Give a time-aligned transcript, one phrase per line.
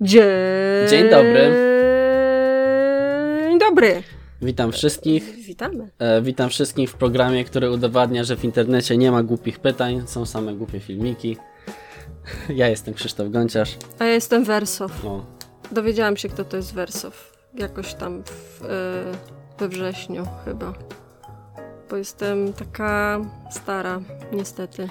[0.00, 0.22] Dzień,
[0.90, 1.50] Dzień dobry.
[3.48, 4.02] Dzień dobry.
[4.42, 5.34] Witam wszystkich.
[5.34, 5.90] Witamy.
[5.98, 10.26] E, witam wszystkich w programie, który udowadnia, że w internecie nie ma głupich pytań, są
[10.26, 11.36] same głupie filmiki.
[12.48, 13.76] Ja jestem Krzysztof Gąciarz.
[13.98, 15.04] A ja jestem Wersow.
[15.04, 15.24] O,
[15.72, 17.32] Dowiedziałam się, kto to jest Wersow.
[17.54, 18.68] Jakoś tam w, e,
[19.58, 20.72] we wrześniu chyba.
[21.90, 23.20] Bo jestem taka
[23.50, 24.00] stara,
[24.32, 24.88] niestety.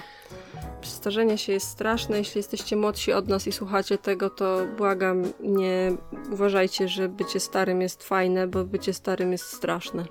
[0.82, 2.18] Starzenie się jest straszne.
[2.18, 5.92] Jeśli jesteście młodsi od nas i słuchacie tego, to błagam, nie
[6.32, 10.04] uważajcie, że bycie starym jest fajne, bo bycie starym jest straszne.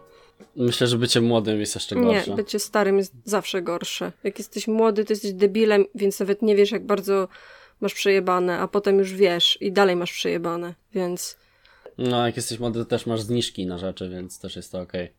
[0.55, 2.35] myślę, że bycie młodym jest jeszcze Nie, gorsze.
[2.35, 4.11] bycie starym jest zawsze gorsze.
[4.23, 7.27] Jak jesteś młody, to jesteś debilem, więc nawet nie wiesz, jak bardzo
[7.81, 11.37] masz przejebane, a potem już wiesz i dalej masz przejebane, więc...
[11.97, 15.13] No, jak jesteś młody, to też masz zniżki na rzeczy, więc też jest to okej.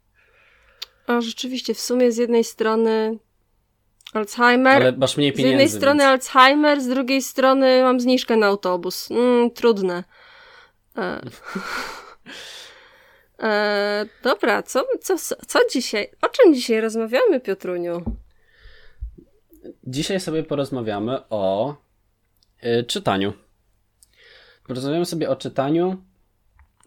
[1.07, 3.19] A rzeczywiście, w sumie z jednej strony
[4.13, 5.51] Alzheimer, Ale masz mniej z pieniędzy.
[5.51, 6.11] jednej strony więc...
[6.11, 9.11] Alzheimer, z drugiej strony mam zniżkę na autobus.
[9.11, 10.05] Mm, trudne.
[10.99, 11.21] E...
[13.43, 16.11] E, dobra, co, co, co dzisiaj?
[16.23, 18.03] O czym dzisiaj rozmawiamy, Piotruniu?
[19.85, 21.75] Dzisiaj sobie porozmawiamy o
[22.65, 23.33] y, czytaniu.
[24.67, 25.97] Porozmawiamy sobie o czytaniu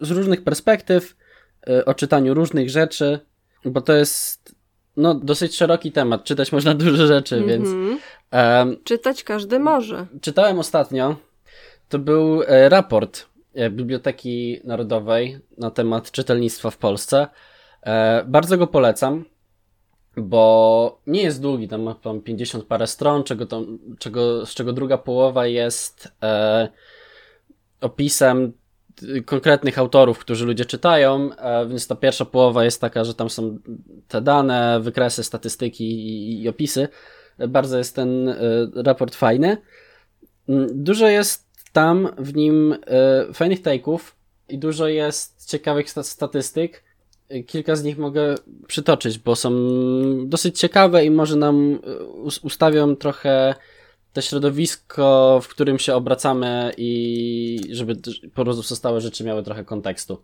[0.02, 1.16] z różnych perspektyw,
[1.70, 3.20] y, o czytaniu różnych rzeczy,
[3.66, 4.56] bo to jest
[4.98, 6.24] no, dosyć szeroki temat.
[6.24, 8.00] Czytać można dużo rzeczy, więc Mhm.
[8.32, 10.08] em, Czytać każdy może.
[10.22, 11.16] czytałem ostatnio.
[11.90, 13.26] To był e, raport
[13.56, 17.28] e, Biblioteki Narodowej na temat czytelnictwa w Polsce.
[17.84, 19.26] E, bardzo go polecam,
[20.18, 24.74] bo nie jest długi, tam ma tam 50 parę stron, czego tam, czego, z czego
[24.74, 26.70] druga połowa jest e,
[27.82, 28.54] opisem
[29.26, 33.58] konkretnych autorów, którzy ludzie czytają, e, więc ta pierwsza połowa jest taka, że tam są
[34.08, 36.88] te dane, wykresy, statystyki i, i opisy.
[37.48, 38.38] Bardzo jest ten e,
[38.76, 39.58] raport fajny.
[40.50, 44.00] Mm, Dużo jest tam w nim e, fajnych take'ów
[44.50, 46.84] i dużo jest ciekawych sta- statystyk.
[47.48, 48.36] Kilka z nich mogę
[48.68, 49.52] przytoczyć, bo są
[50.26, 51.80] dosyć ciekawe i może nam
[52.24, 53.56] us- ustawią trochę
[54.14, 57.96] to środowisko, w którym się obracamy i żeby
[58.34, 60.22] pozostałe rzeczy miały trochę kontekstu.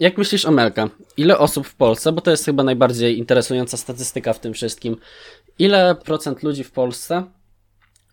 [0.00, 0.88] Jak myślisz, Omelka?
[1.16, 4.96] Ile osób w Polsce, bo to jest chyba najbardziej interesująca statystyka w tym wszystkim,
[5.58, 7.24] ile procent ludzi w Polsce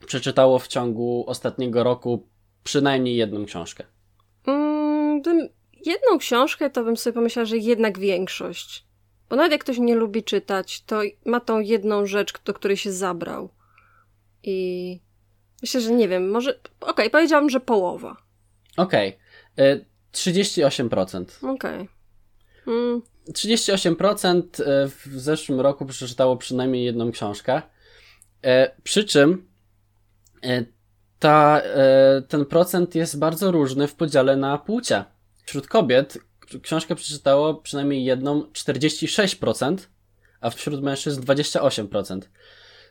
[0.05, 2.27] przeczytało w ciągu ostatniego roku
[2.63, 3.83] przynajmniej jedną książkę?
[4.47, 5.21] Mm,
[5.85, 8.85] jedną książkę to bym sobie pomyślała, że jednak większość.
[9.29, 12.91] Bo nawet jak ktoś nie lubi czytać, to ma tą jedną rzecz, do której się
[12.91, 13.49] zabrał.
[14.43, 14.99] I
[15.61, 16.59] myślę, że nie wiem, może.
[16.81, 18.17] Okej, powiedziałabym, że połowa.
[18.77, 19.17] Okej,
[19.59, 21.25] y, 38%.
[21.53, 21.89] Okej.
[22.67, 23.01] Mm,
[23.33, 27.61] 38% e, w zeszłym roku przeczytało przynajmniej jedną książkę.
[28.43, 29.47] E, Przy czym
[30.43, 30.65] e,
[31.19, 35.03] ta, e, ten procent jest bardzo różny w podziale na płcie.
[35.45, 36.17] Wśród kobiet
[36.61, 39.77] książkę przeczytało przynajmniej jedną 46%,
[40.41, 42.21] a wśród mężczyzn 28%.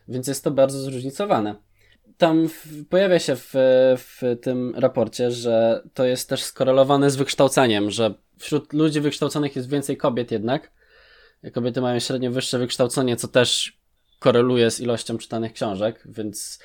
[0.07, 1.55] Więc jest to bardzo zróżnicowane.
[2.17, 3.53] Tam w, pojawia się w,
[3.97, 9.69] w tym raporcie, że to jest też skorelowane z wykształceniem, że wśród ludzi wykształconych jest
[9.69, 10.71] więcej kobiet jednak.
[11.53, 13.79] Kobiety mają średnio wyższe wykształcenie, co też
[14.19, 16.59] koreluje z ilością czytanych książek, więc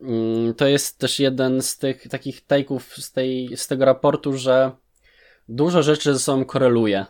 [0.00, 3.12] mm, to jest też jeden z tych takich take'ów z,
[3.60, 4.72] z tego raportu, że
[5.48, 7.06] dużo rzeczy ze sobą koreluje.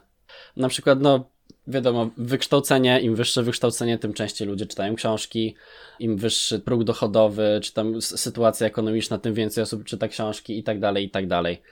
[0.57, 1.32] Na przykład, no,
[1.67, 5.55] wiadomo, wykształcenie, im wyższe wykształcenie, tym częściej ludzie czytają książki,
[5.99, 10.81] im wyższy próg dochodowy, czy tam sytuacja ekonomiczna, tym więcej osób czyta książki i tak
[10.81, 11.63] dalej, i tak dalej.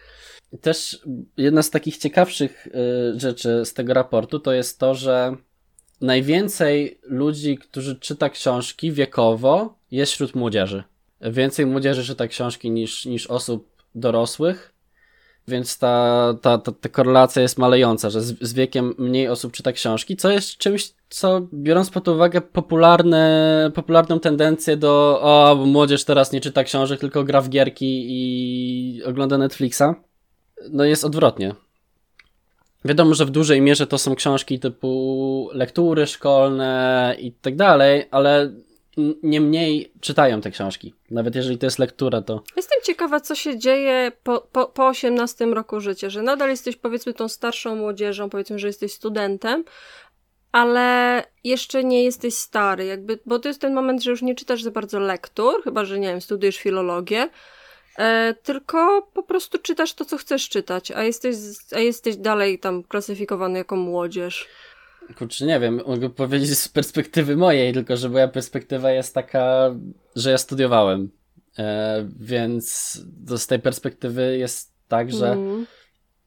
[0.61, 1.01] Też
[1.37, 2.71] jedna z takich ciekawszych y,
[3.21, 5.37] rzeczy z tego raportu to jest to, że
[6.01, 10.83] najwięcej ludzi, którzy czyta książki wiekowo jest wśród młodzieży.
[11.21, 14.73] Więcej młodzieży czyta książki niż, niż osób dorosłych,
[15.51, 19.73] więc ta, ta, ta, ta korelacja jest malejąca, że z, z wiekiem mniej osób czyta
[19.73, 26.33] książki, co jest czymś, co biorąc pod uwagę popularne, popularną tendencję do o, młodzież teraz
[26.33, 29.83] nie czyta książek, tylko gra w gierki i ogląda Netflixa,
[30.71, 31.55] no jest odwrotnie.
[32.85, 38.53] Wiadomo, że w dużej mierze to są książki typu lektury szkolne i tak dalej, ale
[38.99, 40.95] n- nie mniej czytają te książki.
[41.11, 45.47] Nawet jeżeli to jest lektura, to Jestem ciekawa, co się dzieje po, po, po 18
[45.47, 49.65] roku życia, że nadal jesteś powiedzmy tą starszą młodzieżą, powiedzmy, że jesteś studentem,
[50.53, 54.63] ale jeszcze nie jesteś stary, jakby, bo to jest ten moment, że już nie czytasz
[54.63, 57.29] za bardzo lektur, chyba, że nie wiem, studiujesz filologię,
[57.99, 61.37] e, tylko po prostu czytasz to, co chcesz czytać, a jesteś,
[61.73, 64.49] a jesteś dalej tam klasyfikowany jako młodzież.
[65.19, 69.75] Kurczę, nie wiem, mogę powiedzieć z perspektywy mojej, tylko że moja perspektywa jest taka,
[70.17, 71.11] że ja studiowałem.
[71.59, 72.99] E, więc
[73.37, 75.67] z tej perspektywy jest tak, że mm.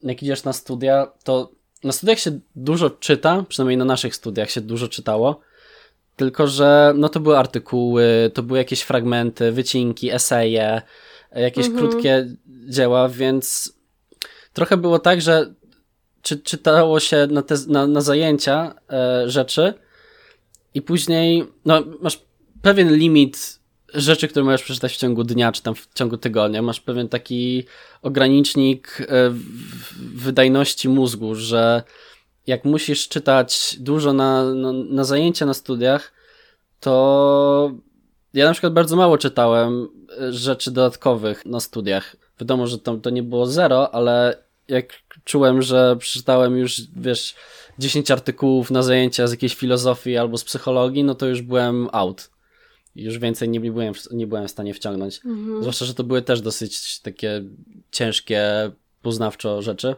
[0.02, 1.50] jak idziesz na studia, to
[1.84, 5.40] na studiach się dużo czyta, przynajmniej na naszych studiach się dużo czytało,
[6.16, 10.82] tylko że no to były artykuły, to były jakieś fragmenty, wycinki, eseje,
[11.34, 11.80] jakieś mm -hmm.
[11.80, 12.28] krótkie
[12.68, 13.74] dzieła, więc
[14.52, 15.54] trochę było tak, że
[16.24, 19.74] czy, czytało się na, te, na, na zajęcia e, rzeczy
[20.74, 22.20] i później no, masz
[22.62, 23.60] pewien limit
[23.94, 26.62] rzeczy, które możesz przeczytać w ciągu dnia, czy tam w ciągu tygodnia.
[26.62, 27.64] Masz pewien taki
[28.02, 29.06] ogranicznik e,
[30.14, 31.82] wydajności mózgu, że
[32.46, 36.12] jak musisz czytać dużo na, na, na zajęcia na studiach,
[36.80, 37.72] to
[38.34, 39.88] ja na przykład bardzo mało czytałem
[40.20, 42.16] e, rzeczy dodatkowych na studiach.
[42.40, 44.92] Wiadomo, że to, to nie było zero, ale jak
[45.24, 47.34] czułem, że przeczytałem już, wiesz,
[47.78, 52.30] 10 artykułów na zajęcia z jakiejś filozofii albo z psychologii, no to już byłem out.
[52.96, 55.20] Już więcej nie byłem, nie byłem w stanie wciągnąć.
[55.24, 55.60] Mhm.
[55.60, 57.44] Zwłaszcza, że to były też dosyć takie
[57.90, 58.70] ciężkie,
[59.02, 59.94] poznawczo rzeczy.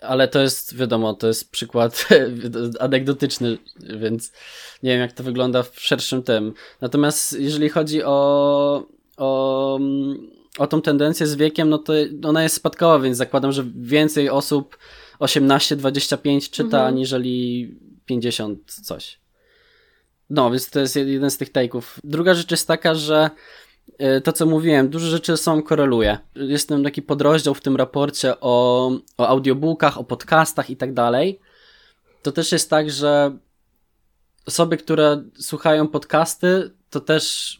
[0.00, 2.08] Ale to jest, wiadomo, to jest przykład
[2.80, 3.58] anegdotyczny,
[4.00, 4.32] więc
[4.82, 6.54] nie wiem, jak to wygląda w szerszym tym.
[6.80, 8.86] Natomiast jeżeli chodzi o,
[9.16, 9.78] o,
[10.58, 11.92] o tą tendencję z wiekiem, no to
[12.24, 14.78] ona jest spadkowa, więc zakładam, że więcej osób
[15.20, 16.86] 18-25 czyta, mhm.
[16.86, 17.74] aniżeli
[18.06, 19.20] 50 coś.
[20.30, 21.82] No, więc to jest jeden z tych take'ów.
[22.04, 23.30] Druga rzecz jest taka, że
[23.98, 26.18] e, to, co mówiłem, dużo rzeczy są koreluje.
[26.34, 31.40] Jest tam taki podrozdział w tym raporcie o, o audiobookach, o podcastach i tak dalej.
[32.22, 33.36] To też jest tak, że
[34.46, 37.56] osoby, które słuchają podcasty, to też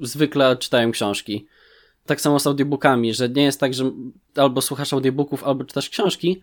[0.00, 1.46] zwykle czytają książki.
[2.06, 3.90] Tak samo z audiobookami, że nie jest tak, że
[4.36, 6.42] albo słuchasz audiobooków, albo czytasz książki,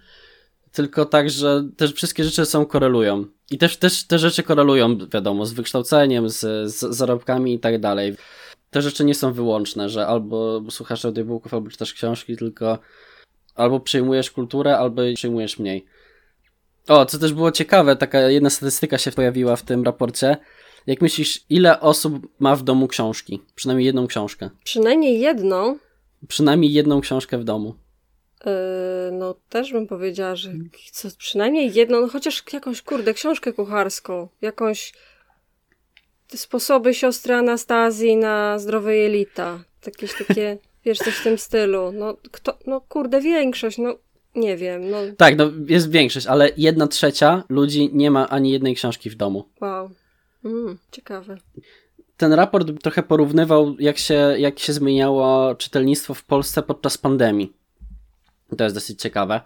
[0.72, 3.26] tylko tak, że te wszystkie rzeczy są korelują.
[3.52, 6.40] I też, też te rzeczy korelują, wiadomo, z wykształceniem, z,
[6.74, 8.16] z zarobkami i tak dalej.
[8.70, 12.80] Te rzeczy nie są wyłączne, że albo słuchasz audiobooków, albo czytasz książki, tylko
[13.56, 15.86] albo przyjmujesz kulturę, albo przyjmujesz mniej.
[16.88, 20.38] O, co też było ciekawe, taka jedna statystyka się pojawiła w tym raporcie.
[20.88, 23.42] Jak myślisz, ile osób ma w domu książki?
[23.56, 24.50] Przynajmniej jedną książkę.
[24.64, 25.78] Przynajmniej jedną?
[26.28, 27.76] Przynajmniej jedną książkę w domu.
[28.46, 28.52] Yy,
[29.12, 30.54] no też bym powiedziała, że
[30.92, 34.94] co, przynajmniej jedną, no chociaż jakąś, kurde, książkę kucharską, jakąś
[36.36, 41.92] sposoby siostry Anastazji na zdrowe jelita, jakieś takie, wiesz, coś w tym stylu.
[41.92, 43.96] No, kto, no kurde, większość, no
[44.36, 44.90] nie wiem.
[44.90, 44.98] No.
[45.18, 49.50] Tak, no jest większość, ale jedna trzecia ludzi nie ma ani jednej książki w domu.
[49.62, 49.90] Wow.
[50.46, 51.38] Mm, ciekawe.
[52.18, 57.54] Ten raport trochę porównywał, jak się, jak się zmieniało czytelnictwo w Polsce podczas pandemii.
[58.58, 59.42] To jest dosyć ciekawe.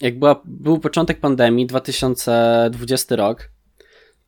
[0.00, 3.48] Jak była, był początek pandemii, 2020 rok,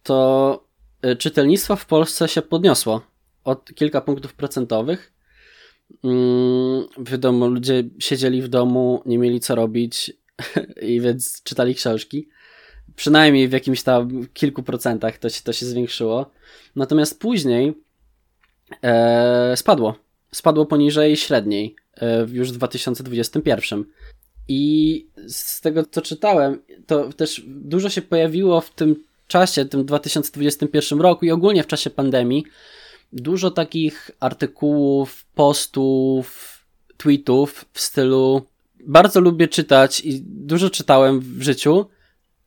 [0.03, 0.65] to
[1.07, 3.01] y, czytelnictwo w Polsce się podniosło
[3.45, 5.13] o kilka punktów procentowych.
[6.05, 10.13] Mm, wiadomo, ludzie siedzieli w domu, nie mieli co robić
[10.83, 12.29] i więc czytali książki.
[12.97, 16.31] Przynajmniej w jakimś tam kilku procentach to się, to się zwiększyło.
[16.77, 17.75] Natomiast później
[18.83, 19.95] e, spadło.
[20.33, 21.77] Spadło poniżej średniej.
[21.97, 23.85] E, już w 2021.
[24.49, 31.01] I z tego, co czytałem, to też dużo się pojawiło w tym czasie, tym 2021
[31.01, 32.45] roku i ogólnie w czasie pandemii,
[33.13, 36.57] dużo takich artykułów, postów,
[36.97, 38.43] tweetów w stylu
[38.87, 41.87] bardzo lubię czytać i dużo czytałem w życiu,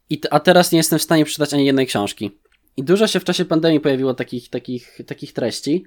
[0.10, 2.32] i a teraz nie jestem w stanie przeczytać ani jednej książki.
[2.78, 5.86] I dużo się w czasie pandemii pojawiło takich, takich, takich treści.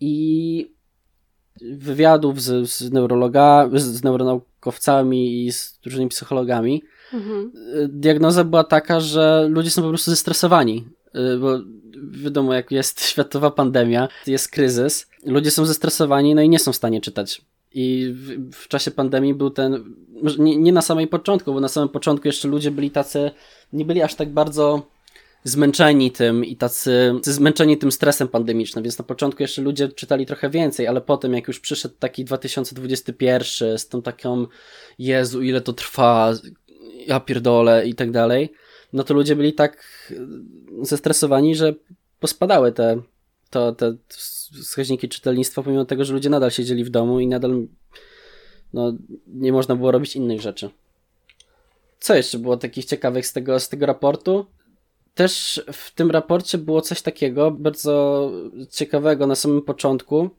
[0.00, 0.74] I
[1.60, 7.52] wywiadów z, z neurologami, z neuronaukowcami i z różnymi psychologami, mhm.
[7.88, 10.88] diagnoza była taka, że ludzie są po prostu zestresowani,
[11.34, 11.58] y, bo
[12.10, 16.76] wiadomo, jak jest światowa pandemia, jest kryzys, ludzie są zestresowani, no i nie są w
[16.76, 17.42] stanie czytać.
[17.74, 19.94] I w, w czasie pandemii był ten,
[20.38, 23.30] nie, nie na samej początku, bo na samym początku jeszcze ludzie byli tacy,
[23.72, 24.82] nie byli aż tak bardzo
[25.44, 30.50] zmęczeni tym i tacy zmęczeni tym stresem pandemicznym, więc na początku jeszcze ludzie czytali trochę
[30.50, 34.46] więcej, ale potem jak już przyszedł taki 2021 z tą taką
[34.98, 36.32] Jezu, ile to trwa,
[37.06, 38.52] ja pierdolę i tak dalej,
[38.92, 39.86] no to ludzie byli tak
[40.82, 41.74] zestresowani, że
[42.20, 43.02] pospadały te,
[43.50, 43.96] to, te
[44.62, 47.66] wskaźniki czytelnictwa, pomimo tego, że ludzie nadal siedzieli w domu i nadal
[48.72, 48.92] no,
[49.26, 50.70] nie można było robić innych rzeczy.
[52.00, 54.46] Co jeszcze było takich ciekawych z tego, z tego raportu?
[55.14, 58.32] Też w tym raporcie było coś takiego bardzo
[58.70, 60.30] ciekawego na samym początku.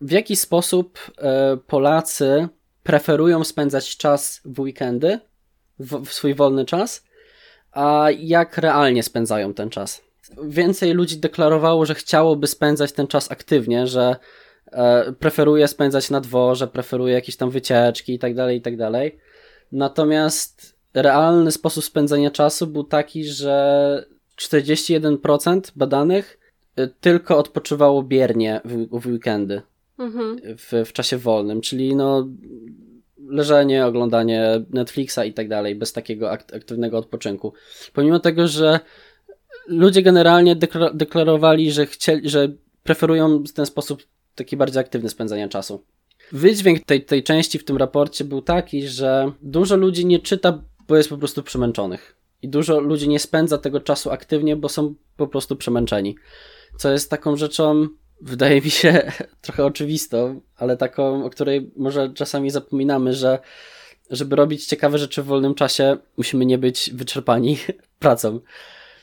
[0.00, 2.48] W jaki sposób e, Polacy
[2.82, 5.18] preferują spędzać czas w weekendy,
[5.78, 7.04] w, w swój wolny czas,
[7.72, 10.02] a jak realnie spędzają ten czas.
[10.44, 14.16] Więcej ludzi deklarowało, że chciałoby spędzać ten czas aktywnie, że
[14.72, 19.18] e, preferuje spędzać na dworze, preferuje jakieś tam wycieczki i tak dalej, i tak dalej.
[19.72, 24.06] Natomiast realny sposób spędzania czasu był taki, że
[24.40, 26.38] 41% badanych
[26.78, 29.62] y, tylko odpoczywało biernie w, w weekendy,
[29.98, 30.40] mhm.
[30.58, 32.28] w, w czasie wolnym, czyli no
[33.28, 37.52] leżenie, oglądanie Netflixa i tak dalej, bez takiego aktywnego odpoczynku.
[37.92, 38.80] Pomimo tego, że
[39.66, 40.56] ludzie generalnie
[40.94, 42.48] deklarowali, że, chcieli, że
[42.82, 44.02] preferują w ten sposób
[44.34, 45.84] taki bardziej aktywny spędzania czasu.
[46.32, 50.96] Wydźwięk tej, tej części w tym raporcie był taki, że dużo ludzi nie czyta, bo
[50.96, 52.16] jest po prostu przemęczonych.
[52.42, 56.16] I dużo ludzi nie spędza tego czasu aktywnie, bo są po prostu przemęczeni.
[56.78, 57.88] Co jest taką rzeczą,
[58.20, 63.38] wydaje mi się, trochę oczywistą, ale taką, o której może czasami zapominamy, że
[64.10, 67.58] żeby robić ciekawe rzeczy w wolnym czasie, musimy nie być wyczerpani
[67.98, 68.40] pracą.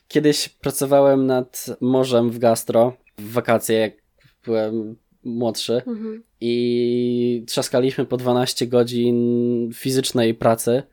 [0.09, 3.93] Kiedyś pracowałem nad morzem w gastro w wakacje, jak
[4.45, 6.23] byłem młodszy mhm.
[6.41, 10.83] i trzaskaliśmy po 12 godzin fizycznej pracy.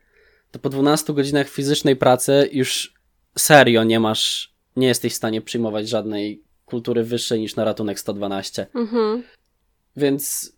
[0.51, 2.93] To po 12 godzinach fizycznej pracy już
[3.37, 8.67] serio nie masz, nie jesteś w stanie przyjmować żadnej kultury wyższej niż na ratunek 112.
[8.73, 9.23] Mhm.
[9.95, 10.53] Więc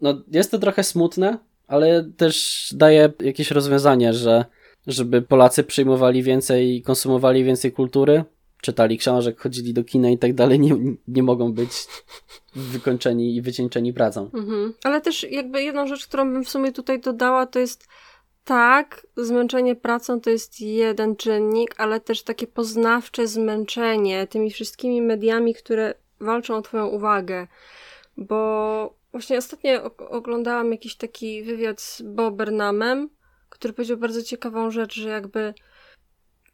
[0.00, 4.44] no, jest to trochę smutne, ale też daje jakieś rozwiązanie, że
[4.86, 8.24] żeby Polacy przyjmowali więcej, i konsumowali więcej kultury,
[8.60, 10.76] czytali książek, chodzili do kina i tak dalej, nie,
[11.08, 11.70] nie mogą być
[12.54, 14.30] wykończeni i wycieńczeni pracą.
[14.34, 14.74] Mhm.
[14.84, 17.88] Ale też jakby jedną rzecz, którą bym w sumie tutaj dodała, to jest
[18.44, 25.54] tak, zmęczenie pracą to jest jeden czynnik, ale też takie poznawcze zmęczenie tymi wszystkimi mediami,
[25.54, 27.46] które walczą o Twoją uwagę.
[28.16, 33.08] Bo właśnie ostatnio oglądałam jakiś taki wywiad z Bob Burnhamem,
[33.60, 35.54] który powiedział bardzo ciekawą rzecz, że jakby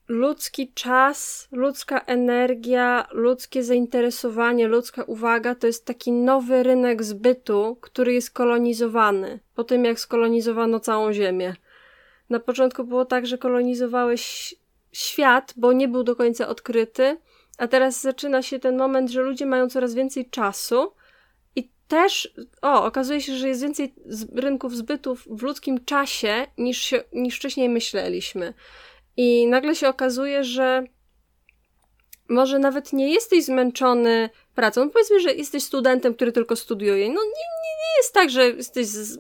[0.08, 8.12] ludzki czas, ludzka energia, ludzkie zainteresowanie, ludzka uwaga to jest taki nowy rynek zbytu, który
[8.12, 11.54] jest kolonizowany po tym, jak skolonizowano całą Ziemię.
[12.30, 14.54] Na początku było tak, że kolonizowałeś
[14.92, 17.18] świat, bo nie był do końca odkryty,
[17.58, 20.92] a teraz zaczyna się ten moment, że ludzie mają coraz więcej czasu
[21.88, 23.94] też, o, okazuje się, że jest więcej
[24.34, 28.54] rynków zbytów w ludzkim czasie niż, się, niż wcześniej myśleliśmy.
[29.16, 30.84] I nagle się okazuje, że
[32.28, 34.84] może nawet nie jesteś zmęczony pracą.
[34.84, 37.08] No powiedzmy, że jesteś studentem, który tylko studiuje.
[37.08, 39.18] No nie, nie, nie jest tak, że jesteś z,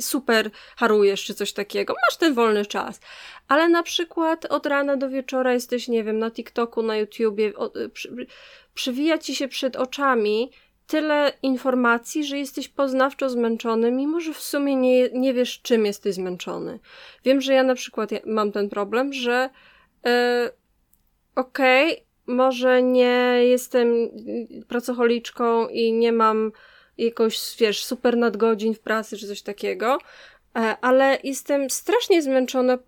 [0.00, 1.94] super harujesz czy coś takiego.
[2.08, 3.00] Masz ten wolny czas.
[3.48, 7.70] Ale na przykład od rana do wieczora jesteś, nie wiem, na TikToku, na YouTubie, o,
[7.92, 8.26] przy,
[8.74, 10.50] przywija ci się przed oczami
[10.86, 16.14] tyle informacji, że jesteś poznawczo zmęczony, mimo że w sumie nie, nie wiesz, czym jesteś
[16.14, 16.78] zmęczony.
[17.24, 19.50] Wiem, że ja na przykład mam ten problem, że
[20.04, 20.10] yy,
[21.34, 24.10] okej, okay, może nie jestem
[24.68, 26.52] pracocholiczką i nie mam
[26.98, 29.98] jakoś, wiesz, super nadgodzin w pracy czy coś takiego,
[30.80, 32.78] ale jestem strasznie zmęczona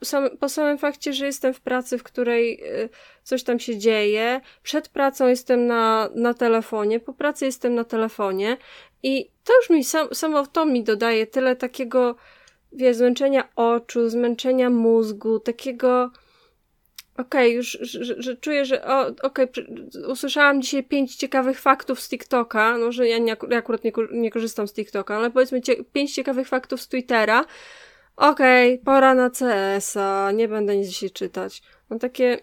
[0.41, 2.89] po samym fakcie, że jestem w pracy, w której e,
[3.23, 4.41] coś tam się dzieje.
[4.63, 8.57] Przed pracą jestem na, na telefonie, po pracy jestem na telefonie
[9.03, 12.17] i to już mi sam, samo to mi dodaje tyle takiego,
[12.73, 16.11] wiesz, zmęczenia oczu, zmęczenia mózgu, takiego
[17.19, 19.67] Okej, okay, już że, że, czuję, że o, okej, okay,
[20.09, 24.31] usłyszałam dzisiaj pięć ciekawych faktów z TikToka, no że ja, nie, ja akurat nie, nie,
[24.31, 27.45] korzystam z TikToka, ale powiedzmy cie, pięć ciekawych faktów z Twittera.
[28.17, 31.63] Okej, okay, pora na CS-a, nie będę nic dzisiaj czytać.
[31.91, 32.39] No takie...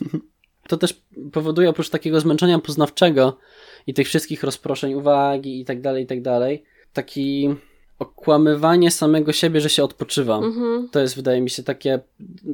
[0.68, 3.38] To też powoduje oprócz takiego zmęczenia poznawczego
[3.86, 7.54] i tych wszystkich rozproszeń uwagi i tak dalej, i tak dalej, taki
[7.98, 10.36] okłamywanie samego siebie, że się odpoczywa.
[10.36, 10.88] Mhm.
[10.92, 12.00] To jest, wydaje mi się, takie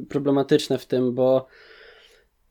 [0.09, 1.47] problematyczne w tym, bo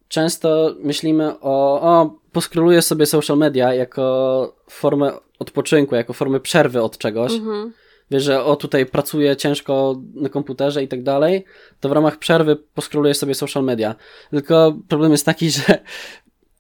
[0.09, 6.99] często myślimy o, o, poskroluję sobie social media jako formę odpoczynku, jako formę przerwy od
[6.99, 7.32] czegoś.
[7.32, 7.73] Mhm.
[8.11, 11.44] Wiesz, że o tutaj pracuję ciężko na komputerze i tak dalej,
[11.80, 13.94] to w ramach przerwy poskroluję sobie social media.
[14.30, 15.78] Tylko problem jest taki, że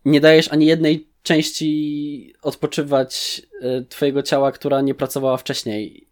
[0.04, 6.06] nie dajesz ani jednej części odpoczywać y, twojego ciała, która nie pracowała wcześniej.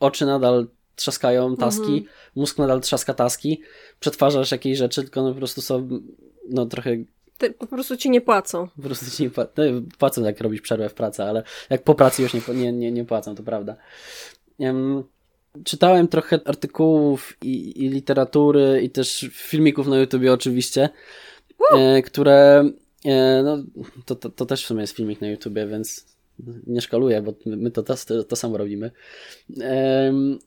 [0.00, 0.66] Oczy nadal
[0.96, 2.04] trzaskają taski, mhm.
[2.34, 3.60] mózg nadal trzaska taski,
[4.00, 5.88] przetwarzasz jakieś rzeczy, tylko one po prostu są
[6.48, 6.96] no trochę
[7.38, 8.68] Ty, po prostu ci nie płacą.
[8.76, 9.52] Po prostu ci nie płacą.
[9.56, 9.64] No,
[9.98, 13.04] płacą, jak robisz przerwę w pracy, ale jak po pracy już nie, nie, nie, nie
[13.04, 13.76] płacą, to prawda.
[14.58, 15.04] Um,
[15.64, 20.88] czytałem trochę artykułów i, i, literatury i też filmików na YouTubie oczywiście,
[21.76, 22.72] e, które E,
[23.44, 23.58] no,
[24.04, 26.06] to, to, to, też w sumie jest filmik na YouTubie, więc
[26.66, 28.90] nie szkaluję, bo my to, to, to samo robimy.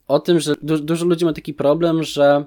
[0.07, 2.45] O tym, że du dużo ludzi ma taki problem, że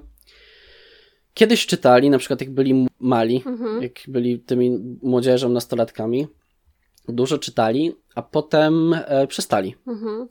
[1.33, 3.81] kiedyś czytali, na przykład jak byli mali, mhm.
[3.81, 6.27] jak byli tymi młodzieżą, nastolatkami,
[7.07, 9.75] dużo czytali, a potem e, przestali.
[9.87, 10.27] Mhm.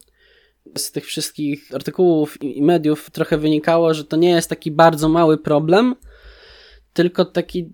[0.78, 5.38] Z tych wszystkich artykułów i mediów trochę wynikało, że to nie jest taki bardzo mały
[5.38, 5.94] problem,
[6.92, 7.72] tylko taki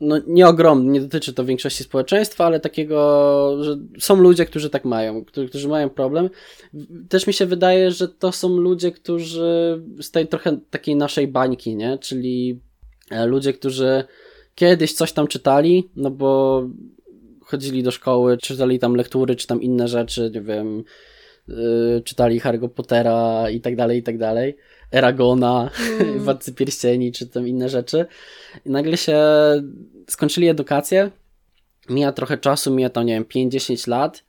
[0.00, 4.84] no nie ogromny, nie dotyczy to większości społeczeństwa, ale takiego, że są ludzie, którzy tak
[4.84, 6.30] mają, którzy, którzy mają problem.
[7.08, 11.76] Też mi się wydaje, że to są ludzie, którzy z tej trochę takiej naszej bańki,
[11.76, 11.98] nie?
[11.98, 12.60] Czyli
[13.10, 14.04] e, ludzie, którzy
[14.54, 16.62] kiedyś coś tam czytali, no bo
[17.40, 20.84] chodzili do szkoły, czytali tam lektury, czy tam inne rzeczy, nie wiem,
[21.48, 24.56] yy, czytali Harry'ego Pottera i tak dalej, i tak dalej.
[24.92, 25.70] Eragona,
[26.00, 26.18] mm.
[26.24, 28.06] Władcy Pierścieni, czy tam inne rzeczy.
[28.64, 29.18] I nagle się
[30.08, 31.10] skończyli edukację,
[31.88, 34.24] mija trochę czasu, mija tam, nie wiem, 5-10 lat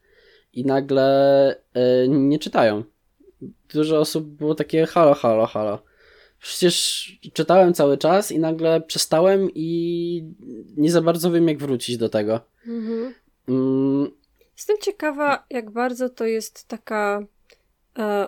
[0.53, 2.83] i nagle yy, nie czytają.
[3.73, 5.83] Dużo osób było takie halo, halo, halo.
[6.39, 10.23] Przecież czytałem cały czas i nagle przestałem i
[10.77, 12.39] nie za bardzo wiem, jak wrócić do tego.
[12.67, 13.13] Mhm.
[13.47, 14.11] Mm.
[14.57, 17.25] Jestem ciekawa, jak bardzo to jest taka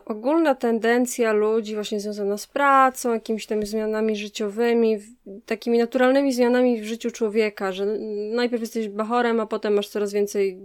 [0.05, 4.97] ogólna tendencja ludzi właśnie związana z pracą, jakimiś tam zmianami życiowymi,
[5.45, 7.85] takimi naturalnymi zmianami w życiu człowieka, że
[8.31, 10.59] najpierw jesteś bachorem, a potem masz coraz więcej,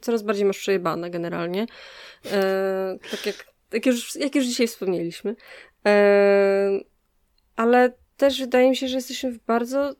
[0.00, 1.66] coraz bardziej masz przejebane generalnie.
[2.32, 5.36] E, tak jak, jak, już, jak już dzisiaj wspomnieliśmy.
[5.86, 6.80] E,
[7.56, 9.94] ale też wydaje mi się, że jesteśmy w bardzo,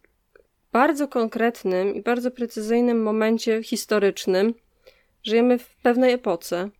[0.73, 4.55] bardzo konkretnym i bardzo precyzyjnym momencie historycznym.
[5.23, 6.71] Żyjemy w pewnej epoce,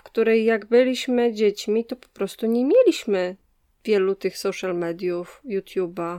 [0.00, 3.36] w której jak byliśmy dziećmi, to po prostu nie mieliśmy
[3.84, 6.18] wielu tych social mediów, YouTube'a,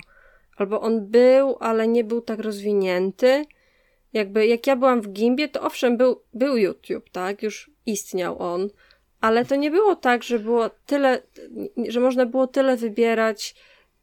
[0.58, 3.46] albo on był, ale nie był tak rozwinięty.
[4.14, 7.44] Jakby jak ja byłam w Gimbie, to owszem, był, był YouTube, tak?
[7.44, 8.70] Już istniał on,
[9.22, 11.22] ale to nie było tak, że było tyle,
[11.88, 13.56] że można było tyle wybierać.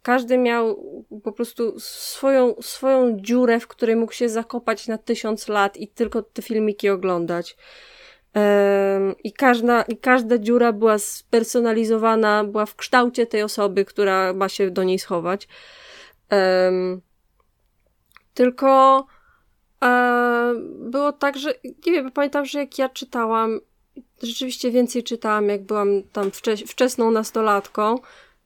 [0.02, 0.84] Każdy miał
[1.22, 6.22] po prostu swoją, swoją dziurę, w której mógł się zakopać na tysiąc lat i tylko
[6.22, 7.56] te filmiki oglądać.
[9.24, 14.70] I każda, I każda dziura była spersonalizowana, była w kształcie tej osoby, która ma się
[14.70, 15.48] do niej schować.
[18.34, 19.06] Tylko
[19.84, 23.60] e, było tak, że nie wiem, pamiętam, że jak ja czytałam
[24.22, 27.98] rzeczywiście więcej czytałam, jak byłam tam wcze wczesną nastolatką,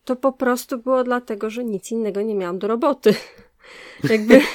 [0.04, 3.14] to po prostu było dlatego, że nic innego nie miałam do roboty.
[4.04, 4.40] Jakby.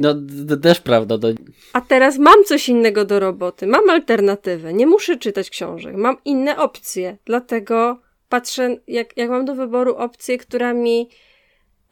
[0.00, 0.14] No,
[0.62, 1.18] też prawda.
[1.18, 1.28] To...
[1.72, 6.56] A teraz mam coś innego do roboty, mam alternatywę, nie muszę czytać książek, mam inne
[6.56, 11.08] opcje, dlatego patrzę, jak, jak mam do wyboru opcję, która mi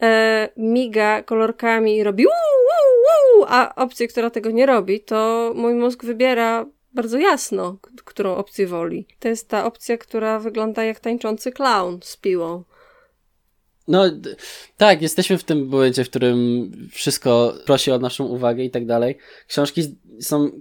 [0.01, 5.51] e, miga kolorkami i robi uu, uu, uu, a opcję, która tego nie robi, to
[5.55, 9.07] mój mózg wybiera bardzo jasno, którą opcję woli.
[9.19, 12.63] To jest ta opcja, która wygląda jak tańczący clown z piłą.
[13.87, 14.03] No
[14.77, 19.17] tak, jesteśmy w tym momencie, w którym wszystko prosi o naszą uwagę i tak dalej.
[19.47, 19.81] Książki
[20.21, 20.51] są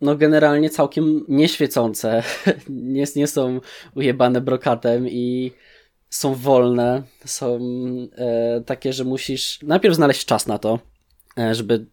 [0.00, 2.22] no generalnie całkiem nieświecące,
[2.68, 3.60] nie, nie są
[3.94, 5.52] ujebane brokatem i
[6.10, 7.58] są wolne, są
[8.16, 10.78] e, takie, że musisz najpierw znaleźć czas na to,
[11.38, 11.86] e, żeby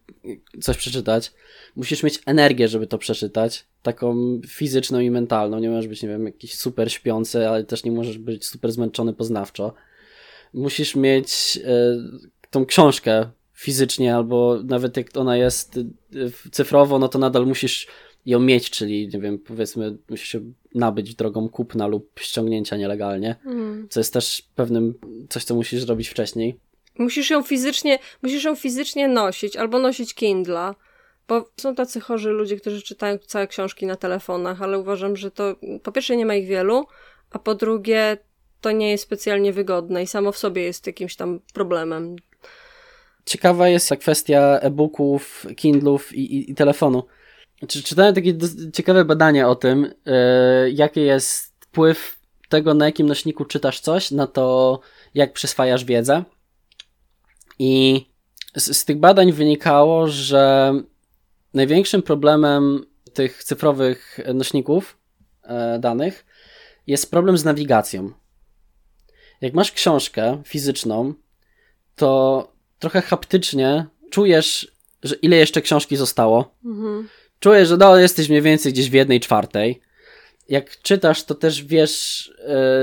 [0.60, 1.32] coś przeczytać.
[1.76, 5.58] Musisz mieć energię, żeby to przeczytać taką fizyczną i mentalną.
[5.58, 9.12] Nie możesz być, nie wiem, jakiś super śpiący, ale też nie możesz być super zmęczony
[9.12, 9.74] poznawczo.
[10.54, 11.96] Musisz mieć e,
[12.50, 15.80] tą książkę fizycznie, albo nawet jak ona jest e,
[16.50, 17.86] cyfrowo, no to nadal musisz
[18.26, 20.40] ją mieć, czyli nie wiem, powiedzmy, musisz się
[20.74, 23.86] nabyć drogą kupna lub ściągnięcia nielegalnie, mm.
[23.90, 24.94] co jest też pewnym
[25.28, 26.58] coś, co musisz zrobić wcześniej.
[26.98, 30.74] Musisz ją fizycznie, musisz ją fizycznie nosić, albo nosić Kindla.
[31.28, 35.56] Bo są tacy chorzy ludzie, którzy czytają całe książki na telefonach, ale uważam, że to
[35.82, 36.86] po pierwsze nie ma ich wielu,
[37.30, 38.18] a po drugie
[38.62, 42.16] to nie jest specjalnie wygodne i samo w sobie jest jakimś tam problemem.
[43.24, 47.02] Ciekawa jest ta kwestia e-booków, Kindlów i, i, i telefonu.
[47.68, 48.34] Czy, czytałem takie
[48.72, 54.26] ciekawe badania o tym, yy, jaki jest wpływ tego, na jakim nośniku czytasz coś, na
[54.26, 54.80] to,
[55.14, 56.24] jak przyswajasz wiedzę.
[57.58, 58.04] I
[58.56, 60.72] z, z tych badań wynikało, że
[61.54, 64.96] największym problemem tych cyfrowych nośników
[65.42, 66.24] e, danych
[66.86, 68.21] jest problem z nawigacją.
[69.42, 71.14] Jak masz książkę fizyczną,
[71.96, 76.54] to trochę haptycznie czujesz, że ile jeszcze książki zostało.
[76.64, 77.08] Mhm.
[77.40, 79.80] Czujesz, że no, jesteś mniej więcej gdzieś w jednej czwartej
[80.48, 82.26] jak czytasz, to też wiesz,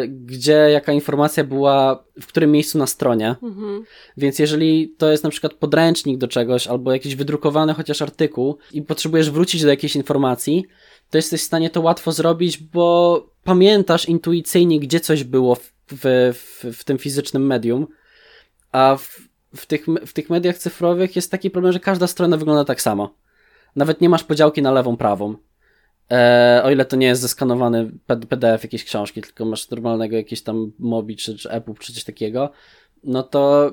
[0.03, 3.35] y, gdzie jaka informacja była, w którym miejscu na stronie.
[3.43, 3.83] Mhm.
[4.17, 8.81] Więc jeżeli to jest na przykład podręcznik do czegoś, albo jakiś wydrukowany chociaż artykuł i
[8.81, 10.65] potrzebujesz wrócić do jakiejś informacji,
[11.09, 16.33] to jesteś w stanie to łatwo zrobić, bo pamiętasz intuicyjnie, gdzie coś było w, w,
[16.33, 17.87] w, w tym fizycznym medium.
[18.71, 22.65] A w w tych, w tych mediach cyfrowych jest taki problem, że każda strona wygląda
[22.65, 23.15] tak samo.
[23.75, 25.35] Nawet nie masz podziałki na lewą, prawą.
[26.11, 27.91] E, o ile to nie jest zeskanowany
[28.29, 32.51] PDF jakiejś książki, tylko masz normalnego jakieś tam Mobi czy, czy EPUB czy coś takiego,
[33.03, 33.71] no to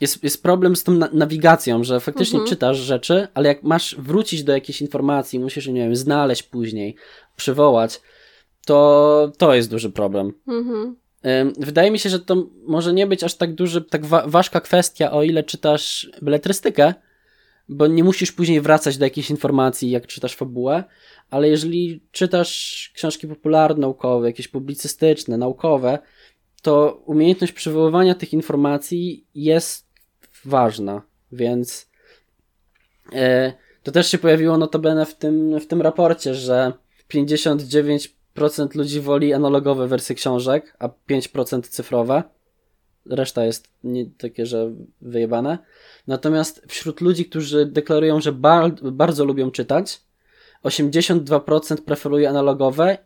[0.00, 2.48] jest, jest problem z tą na nawigacją, że faktycznie mhm.
[2.48, 6.96] czytasz rzeczy, ale jak masz wrócić do jakiejś informacji, musisz, nie wiem, znaleźć później,
[7.36, 8.00] przywołać,
[8.66, 10.32] to to jest duży problem.
[10.48, 10.96] Mhm.
[11.58, 15.12] Wydaje mi się, że to może nie być aż tak duży, tak wa ważka kwestia,
[15.12, 16.94] o ile czytasz beletrystykę,
[17.68, 20.84] bo nie musisz później wracać do jakiejś informacji, jak czytasz fabułę,
[21.30, 25.98] ale jeżeli czytasz książki popularno-naukowe, jakieś publicystyczne, naukowe,
[26.62, 29.86] to umiejętność przywoływania tych informacji jest
[30.44, 31.02] ważna,
[31.32, 31.90] więc
[33.12, 33.52] e,
[33.82, 36.72] to też się pojawiło notabene w tym, w tym raporcie, że
[37.10, 38.08] 59%
[38.74, 42.22] ludzi woli analogowe wersje książek, a 5% cyfrowe.
[43.06, 45.58] Reszta jest nie, takie, że wyjebane.
[46.06, 50.00] Natomiast wśród ludzi, którzy deklarują, że bar bardzo lubią czytać,
[50.64, 52.98] 82% preferuje analogowe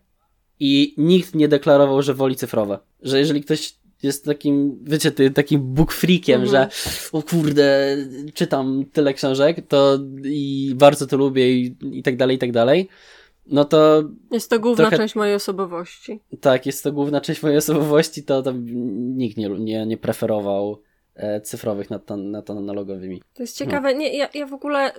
[0.61, 2.79] i nikt nie deklarował, że woli cyfrowe.
[3.03, 6.51] Że jeżeli ktoś jest takim, wiecie, ty, takim book freakiem, mhm.
[6.51, 6.69] że
[7.13, 7.97] o kurde,
[8.35, 12.89] czytam tyle książek, to i bardzo to lubię i, i tak dalej, i tak dalej.
[13.47, 14.03] No to.
[14.31, 14.97] Jest to główna trochę...
[14.97, 16.21] część mojej osobowości.
[16.41, 18.65] Tak, jest to główna część mojej osobowości, to tam
[19.17, 20.83] nikt nie, nie, nie preferował
[21.15, 23.23] e, cyfrowych nad, nad analogowymi.
[23.35, 23.95] To jest ciekawe.
[23.95, 24.93] Nie, ja, ja w ogóle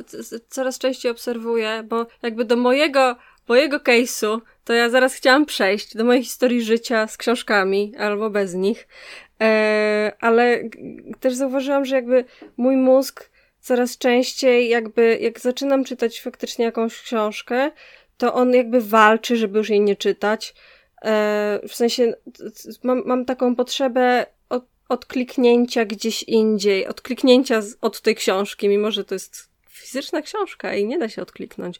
[0.49, 3.15] coraz częściej obserwuję, bo jakby do mojego
[3.47, 8.53] mojego case'u, to ja zaraz chciałam przejść do mojej historii życia z książkami, albo bez
[8.53, 8.87] nich,
[9.41, 10.63] e, ale
[11.19, 12.25] też zauważyłam, że jakby
[12.57, 13.29] mój mózg
[13.59, 17.71] coraz częściej jakby, jak zaczynam czytać faktycznie jakąś książkę,
[18.17, 20.53] to on jakby walczy, żeby już jej nie czytać.
[21.01, 22.13] E, w sensie
[22.83, 29.03] mam, mam taką potrzebę od, odkliknięcia gdzieś indziej, odkliknięcia z, od tej książki, mimo że
[29.03, 31.79] to jest fizyczna książka i nie da się odkliknąć.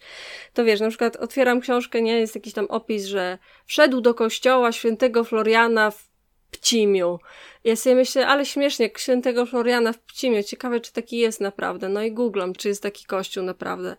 [0.54, 4.72] To wiesz, na przykład otwieram książkę, nie, jest jakiś tam opis, że wszedł do kościoła
[4.72, 6.08] świętego Floriana w
[6.52, 7.20] Pcimiu.
[7.64, 10.44] Ja sobie myślę, ale śmiesznie, świętego Floriana w Pcimiu.
[10.44, 11.90] Ciekawe, czy taki jest naprawdę.
[11.90, 13.98] No i googlam, czy jest taki kościół naprawdę.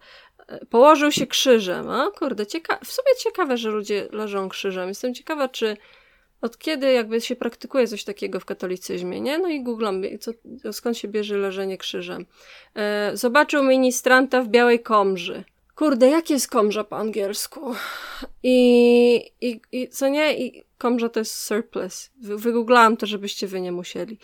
[0.70, 1.90] Położył się krzyżem.
[1.90, 4.88] A kurde, cieka- w sobie ciekawe, że ludzie leżą krzyżem.
[4.88, 5.76] Jestem ciekawa, czy
[6.40, 9.38] od kiedy jakby się praktykuje coś takiego w katolicyzmie, nie?
[9.38, 10.32] No i googlam, co,
[10.72, 12.26] skąd się bierze leżenie krzyżem.
[12.74, 15.44] E, zobaczył ministranta w białej komży.
[15.74, 17.74] Kurde, jak jest komża po angielsku?
[18.42, 20.38] I, i, i co nie?
[20.38, 22.10] I komża to jest surplus.
[22.22, 24.18] Wy, wygooglałam to, żebyście wy nie musieli.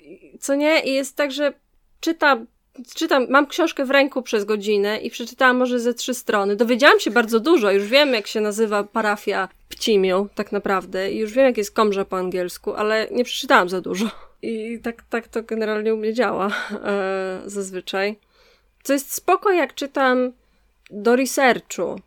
[0.00, 0.80] I, co nie?
[0.80, 1.52] I jest tak, że
[2.00, 2.46] czytam
[2.94, 6.56] czytam, mam książkę w ręku przez godzinę i przeczytałam może ze trzy strony.
[6.56, 11.32] Dowiedziałam się bardzo dużo, już wiem jak się nazywa parafia Pcimiu, tak naprawdę, i już
[11.32, 14.10] wiem jak jest komrza po angielsku, ale nie przeczytałam za dużo.
[14.42, 16.50] I tak, tak to generalnie u mnie działa
[16.84, 18.16] e, zazwyczaj.
[18.82, 20.32] Co jest spoko, jak czytam
[20.90, 22.00] do researchu.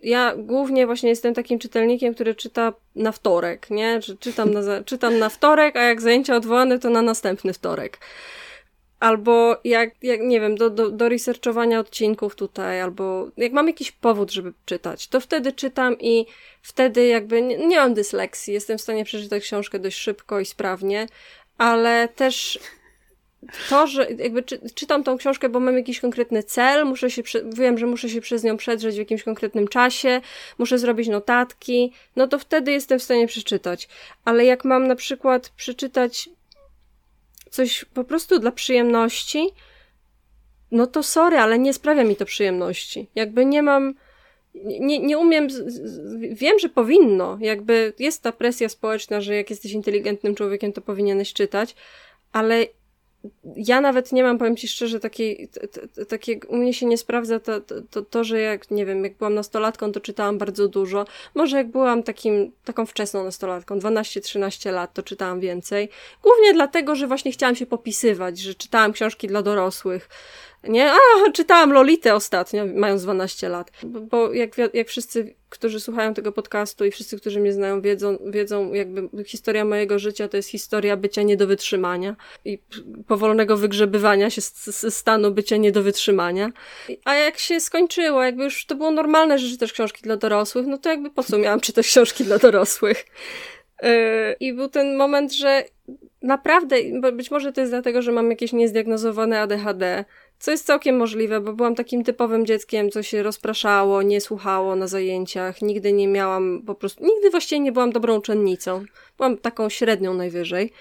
[0.00, 4.00] Ja głównie właśnie jestem takim czytelnikiem, który czyta na wtorek, nie?
[4.20, 7.98] Czytam na, czytam na wtorek, a jak zajęcia odwołane, to na następny wtorek.
[9.00, 13.92] Albo jak, jak nie wiem, do, do, do researchowania odcinków tutaj, albo jak mam jakiś
[13.92, 16.26] powód, żeby czytać, to wtedy czytam i
[16.62, 21.06] wtedy jakby nie, nie mam dysleksji, jestem w stanie przeczytać książkę dość szybko i sprawnie,
[21.58, 22.58] ale też
[23.68, 27.78] to, że jakby czy, czytam tą książkę, bo mam jakiś konkretny cel, muszę się, wiem,
[27.78, 30.20] że muszę się przez nią przedrzeć w jakimś konkretnym czasie,
[30.58, 33.88] muszę zrobić notatki, no to wtedy jestem w stanie przeczytać.
[34.24, 36.30] Ale jak mam na przykład przeczytać
[37.58, 39.50] coś po prostu dla przyjemności,
[40.70, 43.08] no to sorry, ale nie sprawia mi to przyjemności.
[43.14, 43.94] Jakby nie mam,
[44.54, 45.48] nie, nie umiem,
[46.32, 51.32] wiem, że powinno, jakby jest ta presja społeczna, że jak jesteś inteligentnym człowiekiem, to powinieneś
[51.32, 51.74] czytać,
[52.32, 52.66] ale
[53.56, 55.48] ja nawet nie mam, powiem ci szczerze, takiej,
[56.08, 59.34] takie, u mnie się nie sprawdza to, to, to, że jak, nie wiem, jak byłam
[59.34, 61.06] nastolatką, to czytałam bardzo dużo.
[61.34, 65.88] Może jak byłam takim, taką wczesną nastolatką, 12-13 lat, to czytałam więcej.
[66.22, 70.08] Głównie dlatego, że właśnie chciałam się popisywać, że czytałam książki dla dorosłych,
[70.64, 70.92] nie?
[70.92, 70.96] A,
[71.32, 73.70] czytałam Lolitę ostatnio, mając 12 lat.
[73.82, 78.18] Bo, bo jak, jak wszyscy, którzy słuchają tego podcastu i wszyscy, którzy mnie znają, wiedzą,
[78.26, 82.58] wiedzą, jakby historia mojego życia to jest historia bycia nie do wytrzymania i
[83.06, 86.50] powolnego wygrzebywania się z, stanu bycia nie do wytrzymania.
[87.04, 90.78] A jak się skończyło, jakby już to było normalne, że czytasz książki dla dorosłych, no
[90.78, 93.04] to jakby po co miałam czytać książki dla dorosłych?
[93.82, 93.90] Yy,
[94.40, 95.64] I był ten moment, że
[96.22, 96.76] naprawdę,
[97.12, 100.04] być może to jest dlatego, że mam jakieś niezdiagnozowane ADHD,
[100.38, 104.86] co jest całkiem możliwe, bo byłam takim typowym dzieckiem, co się rozpraszało, nie słuchało na
[104.86, 108.84] zajęciach, nigdy nie miałam po prostu, nigdy właściwie nie byłam dobrą uczennicą.
[109.16, 110.72] Byłam taką średnią najwyżej.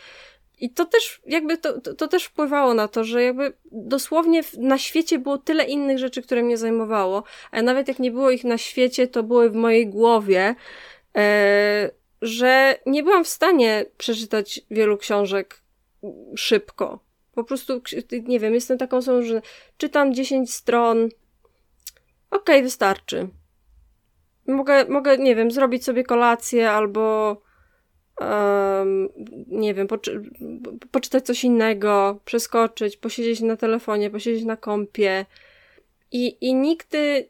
[0.60, 4.78] I to też jakby to, to, to, też wpływało na to, że jakby dosłownie na
[4.78, 8.58] świecie było tyle innych rzeczy, które mnie zajmowało, a nawet jak nie było ich na
[8.58, 10.56] świecie, to były w mojej głowie,
[11.18, 11.90] e,
[12.22, 15.62] że nie byłam w stanie przeczytać wielu książek
[16.36, 17.00] szybko.
[17.36, 17.82] Po prostu,
[18.24, 19.42] nie wiem, jestem taką osobą, że
[19.78, 21.12] czytam 10 stron, okej,
[22.32, 23.28] okay, wystarczy.
[24.48, 27.38] Mogę, mogę, nie wiem, zrobić sobie kolację albo
[28.20, 29.10] um,
[29.48, 30.22] nie wiem, poczy
[30.92, 35.26] poczytać coś innego, przeskoczyć, posiedzieć na telefonie, posiedzieć na kompie.
[36.12, 37.30] I, I nigdy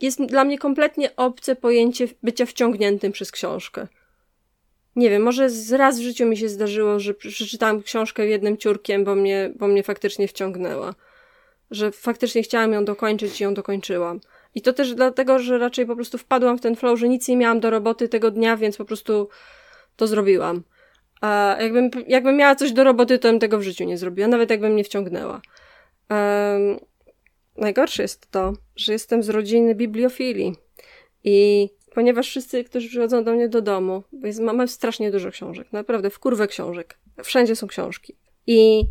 [0.00, 3.86] jest dla mnie kompletnie obce pojęcie bycia wciągniętym przez książkę.
[4.96, 9.14] Nie wiem, może raz w życiu mi się zdarzyło, że przeczytałam książkę jednym ciurkiem, bo
[9.14, 10.94] mnie, bo mnie faktycznie wciągnęła.
[11.70, 14.20] Że faktycznie chciałam ją dokończyć i ją dokończyłam.
[14.54, 17.36] I to też dlatego, że raczej po prostu wpadłam w ten flow, że nic nie
[17.36, 19.28] miałam do roboty tego dnia, więc po prostu
[19.96, 20.62] to zrobiłam.
[21.20, 24.50] A jakbym, jakbym miała coś do roboty, to bym tego w życiu nie zrobiła, nawet
[24.50, 25.40] jakbym mnie wciągnęła.
[26.10, 26.78] Um,
[27.56, 30.54] najgorsze jest to, że jestem z rodziny bibliofilii.
[31.24, 35.72] I ponieważ wszyscy, którzy przychodzą do mnie do domu, bo jest, mamy strasznie dużo książek,
[35.72, 36.98] naprawdę w kurwę książek.
[37.22, 38.16] Wszędzie są książki.
[38.46, 38.82] I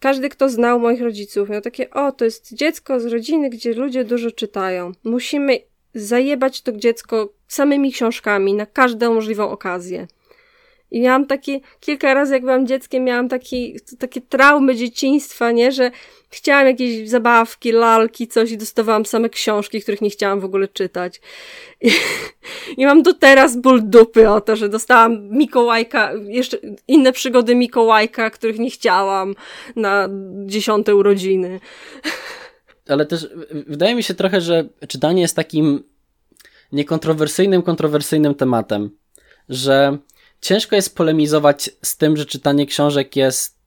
[0.00, 4.04] każdy, kto znał moich rodziców, miał takie, o, to jest dziecko z rodziny, gdzie ludzie
[4.04, 4.92] dużo czytają.
[5.04, 5.58] Musimy
[5.94, 10.06] zajebać to dziecko samymi książkami na każdą możliwą okazję.
[10.92, 15.90] I miałam takie, kilka razy jak byłam dzieckiem, miałam taki, takie traumy dzieciństwa, nie, że
[16.30, 21.20] chciałam jakieś zabawki, lalki, coś i dostawałam same książki, których nie chciałam w ogóle czytać.
[21.80, 21.90] I,
[22.78, 28.30] i mam do teraz ból dupy o to, że dostałam Mikołajka, jeszcze inne przygody Mikołajka,
[28.30, 29.34] których nie chciałam
[29.76, 30.08] na
[30.46, 31.60] dziesiąte urodziny.
[32.88, 33.28] Ale też
[33.66, 35.82] wydaje mi się trochę, że czytanie jest takim
[36.72, 38.90] niekontrowersyjnym, kontrowersyjnym tematem,
[39.48, 39.98] że
[40.42, 43.58] ciężko jest polemizować z tym, że czytanie książek jest,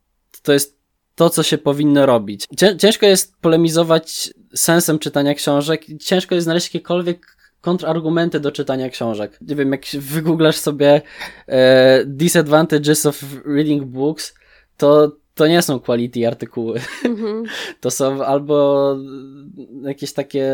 [0.44, 0.78] to jest
[1.16, 2.46] to, co się powinno robić.
[2.80, 9.38] Ciężko jest polemizować sensem czytania książek, ciężko jest znaleźć jakiekolwiek kontrargumenty do czytania książek.
[9.42, 11.02] Nie wiem, jak wygooglasz sobie
[11.48, 14.34] e, disadvantages of reading books,
[14.78, 16.80] to to nie są quality artykuły.
[17.04, 17.44] Mm-hmm.
[17.82, 18.96] To są albo
[19.82, 20.54] jakieś takie.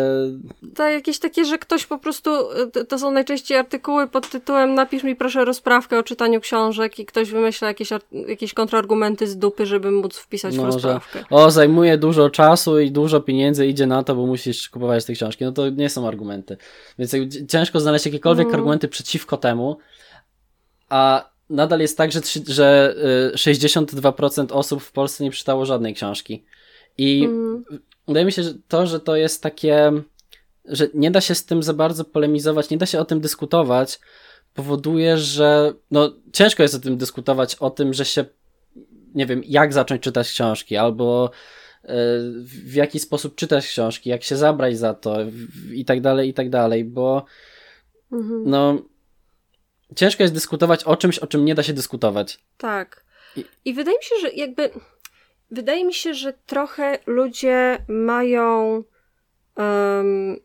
[0.76, 2.32] Tak, jakieś takie, że ktoś po prostu.
[2.90, 7.32] To są najczęściej artykuły pod tytułem Napisz mi proszę rozprawkę o czytaniu książek i ktoś
[7.32, 7.90] wymyśla jakieś,
[8.28, 11.20] jakieś kontrargumenty z dupy, żeby móc wpisać no, rozprawkę.
[11.20, 15.14] Że, o, zajmuje dużo czasu i dużo pieniędzy idzie na to, bo musisz kupować te
[15.14, 15.46] książki.
[15.46, 16.58] No to nie są argumenty.
[17.00, 17.16] Więc
[17.50, 18.56] ciężko znaleźć jakiekolwiek mm.
[18.56, 19.78] argumenty przeciwko temu.
[20.90, 22.96] A nadal jest tak, że, że
[23.36, 26.44] 62% y, osób w Polsce nie przeczytało żadnej książki.
[26.98, 27.64] I mm.
[28.08, 29.92] wydaje mi się, że to, że to jest takie,
[30.66, 34.00] że nie da się z tym za bardzo polemizować, nie da się o tym dyskutować,
[34.54, 38.26] powoduje, że no, ciężko jest o tym dyskutować, o tym, że się
[39.16, 41.32] nie wiem, jak zacząć czytać książki, albo
[41.84, 41.88] y,
[42.44, 45.18] w jaki sposób czytać książki, jak się zabrać za to
[45.74, 47.26] i tak dalej, i tak dalej, bo
[48.12, 48.44] mhm.
[48.46, 48.91] no
[49.96, 52.40] ciężko jest dyskutować o czymś, o czym nie da się dyskutować.
[52.58, 53.06] Tak.
[53.36, 54.70] I, I wydaje mi się, że jakby.
[55.52, 58.84] Wydaje mi się, że trochę ludzie mają.
[59.58, 60.38] Um,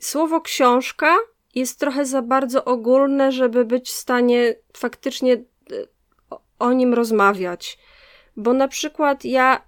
[0.00, 1.16] słowo książka
[1.54, 5.38] jest trochę za bardzo ogólne, żeby być w stanie faktycznie e,
[6.58, 7.78] o nim rozmawiać.
[8.36, 9.66] Bo na przykład ja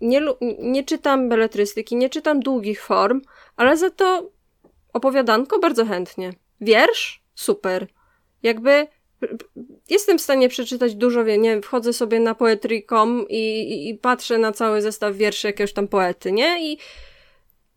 [0.00, 0.20] nie,
[0.58, 3.20] nie czytam beletrystyki, nie czytam długich form,
[3.56, 4.30] ale za to
[4.92, 6.32] opowiadanko bardzo chętnie.
[6.60, 7.22] Wiersz?
[7.34, 7.86] Super.
[8.42, 8.86] Jakby
[9.90, 14.38] jestem w stanie przeczytać dużo, nie wiem, wchodzę sobie na poetry.com i, i, i patrzę
[14.38, 16.72] na cały zestaw wierszy jakiegoś tam poety, nie?
[16.72, 16.78] I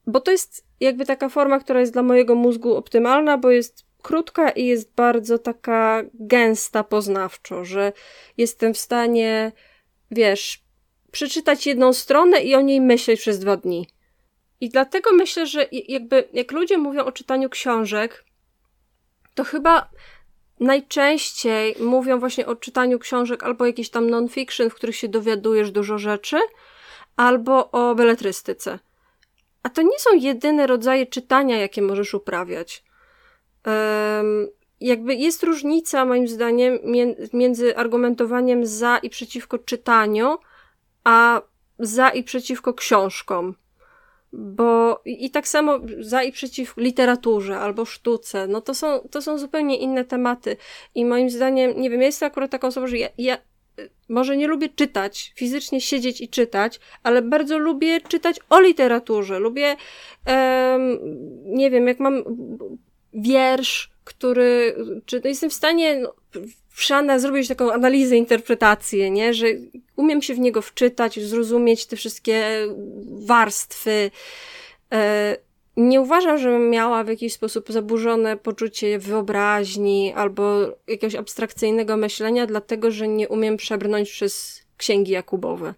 [0.07, 4.49] bo to jest jakby taka forma, która jest dla mojego mózgu optymalna, bo jest krótka
[4.49, 7.93] i jest bardzo taka gęsta poznawczo, że
[8.37, 9.51] jestem w stanie,
[10.11, 10.63] wiesz,
[11.11, 13.87] przeczytać jedną stronę i o niej myśleć przez dwa dni.
[14.61, 18.25] I dlatego myślę, że jakby jak ludzie mówią o czytaniu książek,
[19.35, 19.89] to chyba
[20.61, 25.97] najczęściej mówią właśnie o czytaniu książek albo jakiś tam non-fiction, w których się dowiadujesz dużo
[25.97, 26.39] rzeczy,
[27.17, 28.79] albo o beletrystyce.
[29.63, 32.83] A to nie są jedyne rodzaje czytania, jakie możesz uprawiać.
[33.65, 34.47] Um,
[34.79, 36.79] jakby jest różnica, moim zdaniem,
[37.33, 40.37] między argumentowaniem za i przeciwko czytaniu,
[41.03, 41.41] a
[41.79, 43.55] za i przeciwko książkom.
[44.33, 49.37] Bo i tak samo za i przeciw literaturze albo sztuce, no to są, to są
[49.37, 50.57] zupełnie inne tematy.
[50.95, 53.37] I moim zdaniem, nie wiem, ja jestem akurat taką osobą, że ja, ja
[54.09, 59.39] może nie lubię czytać, fizycznie siedzieć i czytać, ale bardzo lubię czytać o literaturze.
[59.39, 59.75] Lubię,
[60.27, 60.99] um,
[61.45, 62.23] nie wiem, jak mam
[63.13, 66.13] wiersz, który, czy no jestem w stanie no,
[66.71, 69.33] wszana zrobić taką analizę, interpretację, nie?
[69.33, 69.47] Że
[69.95, 72.67] umiem się w niego wczytać, zrozumieć te wszystkie
[73.25, 74.11] warstwy.
[74.93, 75.37] E,
[75.77, 82.91] nie uważam, żebym miała w jakiś sposób zaburzone poczucie wyobraźni albo jakiegoś abstrakcyjnego myślenia, dlatego
[82.91, 85.73] że nie umiem przebrnąć przez księgi Jakubowe.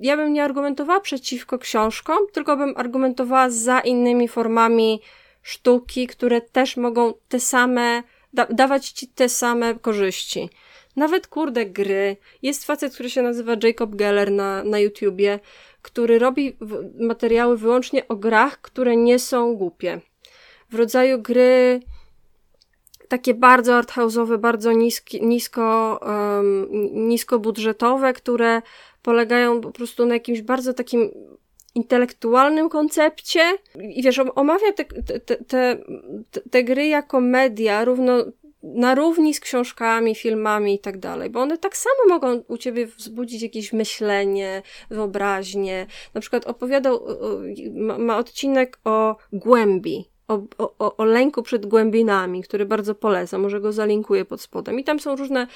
[0.00, 5.00] Ja bym nie argumentowała przeciwko książkom, tylko bym argumentowała za innymi formami
[5.42, 8.02] sztuki, które też mogą te same,
[8.32, 10.50] da dawać ci te same korzyści.
[10.96, 12.16] Nawet kurde gry.
[12.42, 15.40] Jest facet, który się nazywa Jacob Geller na, na YouTubie,
[15.82, 16.56] który robi
[17.00, 20.00] materiały wyłącznie o grach, które nie są głupie.
[20.70, 21.80] W rodzaju gry
[23.08, 26.68] takie bardzo arthouse'owe, bardzo niski, nisko, um,
[27.08, 28.62] niskobudżetowe, które
[29.02, 31.10] polegają po prostu na jakimś bardzo takim
[31.74, 33.40] intelektualnym koncepcie
[33.80, 35.76] i wiesz, omawia te, te, te,
[36.50, 38.24] te, gry jako media równo
[38.62, 42.86] na równi z książkami, filmami i tak dalej, bo one tak samo mogą u ciebie
[42.86, 45.86] wzbudzić jakieś myślenie, wyobraźnię.
[46.14, 47.06] Na przykład opowiadał,
[47.74, 53.60] ma, ma odcinek o głębi, o, o, o lęku przed głębinami, który bardzo polecam, może
[53.60, 54.80] go zalinkuję pod spodem.
[54.80, 55.46] I tam są różne,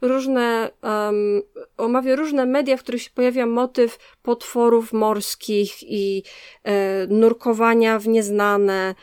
[0.00, 1.42] różne um,
[1.76, 6.22] omawia różne media, w których się pojawia motyw potworów morskich i
[6.64, 8.94] e, nurkowania w nieznane,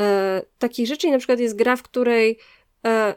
[0.00, 1.06] e, takich rzeczy.
[1.06, 2.38] I na przykład jest gra, w której
[2.86, 3.14] e,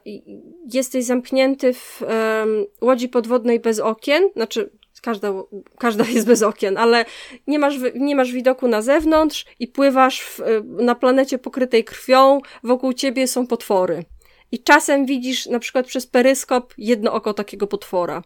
[0.73, 2.45] jesteś zamknięty w e,
[2.81, 4.69] łodzi podwodnej bez okien, znaczy
[5.03, 5.33] każda,
[5.79, 7.05] każda jest bez okien, ale
[7.47, 12.93] nie masz, nie masz widoku na zewnątrz i pływasz w, na planecie pokrytej krwią, wokół
[12.93, 14.05] ciebie są potwory.
[14.51, 18.23] I czasem widzisz na przykład przez peryskop jedno oko takiego potwora.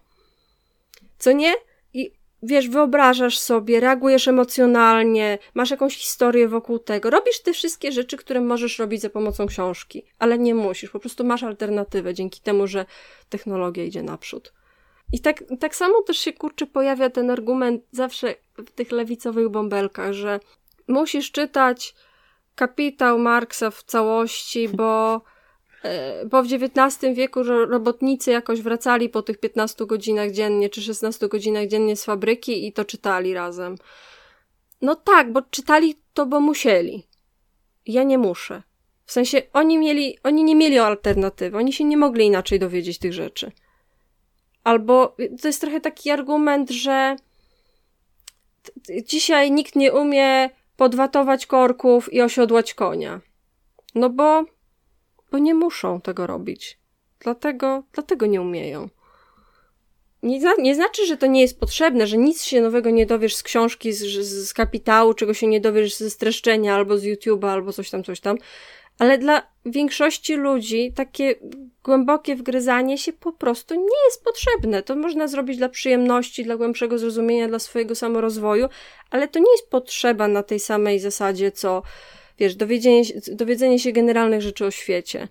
[1.17, 1.53] Co nie?
[1.93, 2.11] I
[2.43, 7.09] wiesz, wyobrażasz sobie, reagujesz emocjonalnie, masz jakąś historię wokół tego.
[7.09, 10.89] Robisz te wszystkie rzeczy, które możesz robić za pomocą książki, ale nie musisz.
[10.89, 12.85] Po prostu masz alternatywę dzięki temu, że
[13.29, 14.53] technologia idzie naprzód.
[15.11, 20.13] I tak, tak samo też się kurczy pojawia ten argument zawsze w tych lewicowych bąbelkach,
[20.13, 20.39] że
[20.87, 21.95] musisz czytać
[22.55, 25.21] kapitał Marksa w całości, bo,
[25.83, 31.27] e, bo w XIX wieku robotnicy jakoś wracali po tych 15 godzinach dziennie czy 16
[31.27, 33.75] godzinach dziennie z fabryki i to czytali razem.
[34.81, 37.07] No tak, bo czytali to, bo musieli.
[37.85, 38.63] Ja nie muszę.
[39.05, 43.13] W sensie oni mieli, oni nie mieli alternatywy, oni się nie mogli inaczej dowiedzieć tych
[43.13, 43.51] rzeczy.
[44.67, 47.15] Albo to jest trochę taki argument, że
[49.03, 53.21] dzisiaj nikt nie umie podwatować korków i osiodłać konia.
[53.95, 54.45] No bo,
[55.31, 56.79] bo nie muszą tego robić.
[57.19, 58.89] Dlatego, dlatego nie umieją.
[60.23, 63.43] Nie, nie znaczy, że to nie jest potrzebne, że nic się nowego nie dowiesz z
[63.43, 64.03] książki, z,
[64.47, 68.19] z kapitału, czego się nie dowiesz ze streszczenia, albo z YouTube'a, albo coś tam, coś
[68.19, 68.37] tam.
[68.99, 71.35] Ale dla większości ludzi takie
[71.83, 74.83] głębokie wgryzanie się po prostu nie jest potrzebne.
[74.83, 78.67] To można zrobić dla przyjemności, dla głębszego zrozumienia, dla swojego samorozwoju,
[79.11, 81.83] ale to nie jest potrzeba na tej samej zasadzie, co
[82.39, 85.27] wiesz, dowiedzenie, dowiedzenie się generalnych rzeczy o świecie.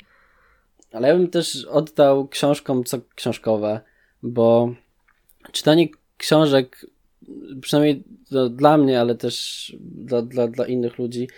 [0.93, 3.81] Ale ja bym też oddał książkom co książkowe,
[4.23, 4.75] bo
[5.53, 6.87] czytanie książek,
[7.61, 8.03] przynajmniej
[8.51, 11.29] dla mnie, ale też dla, dla, dla innych ludzi,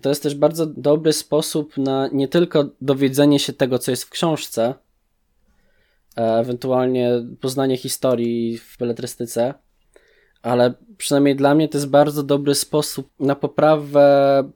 [0.00, 4.10] to jest też bardzo dobry sposób na nie tylko dowiedzenie się tego, co jest w
[4.10, 4.74] książce,
[6.16, 9.54] ewentualnie poznanie historii w beletrystyce,
[10.42, 14.50] ale przynajmniej dla mnie to jest bardzo dobry sposób na poprawę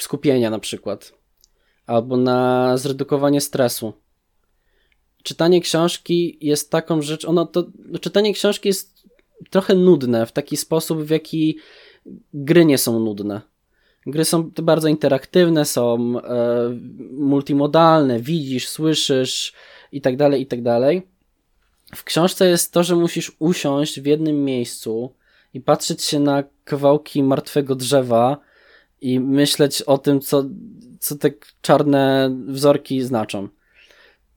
[0.00, 1.12] skupienia na przykład,
[1.86, 3.92] albo na zredukowanie stresu.
[5.22, 7.64] Czytanie książki jest taką rzecz, ono to,
[8.00, 9.08] czytanie książki jest
[9.50, 11.58] trochę nudne w taki sposób, w jaki
[12.34, 13.53] gry nie są nudne
[14.06, 16.78] Gry są bardzo interaktywne, są e,
[17.10, 19.52] multimodalne, widzisz, słyszysz
[19.92, 21.02] i tak dalej, i tak dalej.
[21.94, 25.12] W książce jest to, że musisz usiąść w jednym miejscu
[25.54, 28.36] i patrzeć się na kawałki martwego drzewa
[29.00, 30.44] i myśleć o tym, co,
[31.00, 31.30] co te
[31.62, 33.48] czarne wzorki znaczą.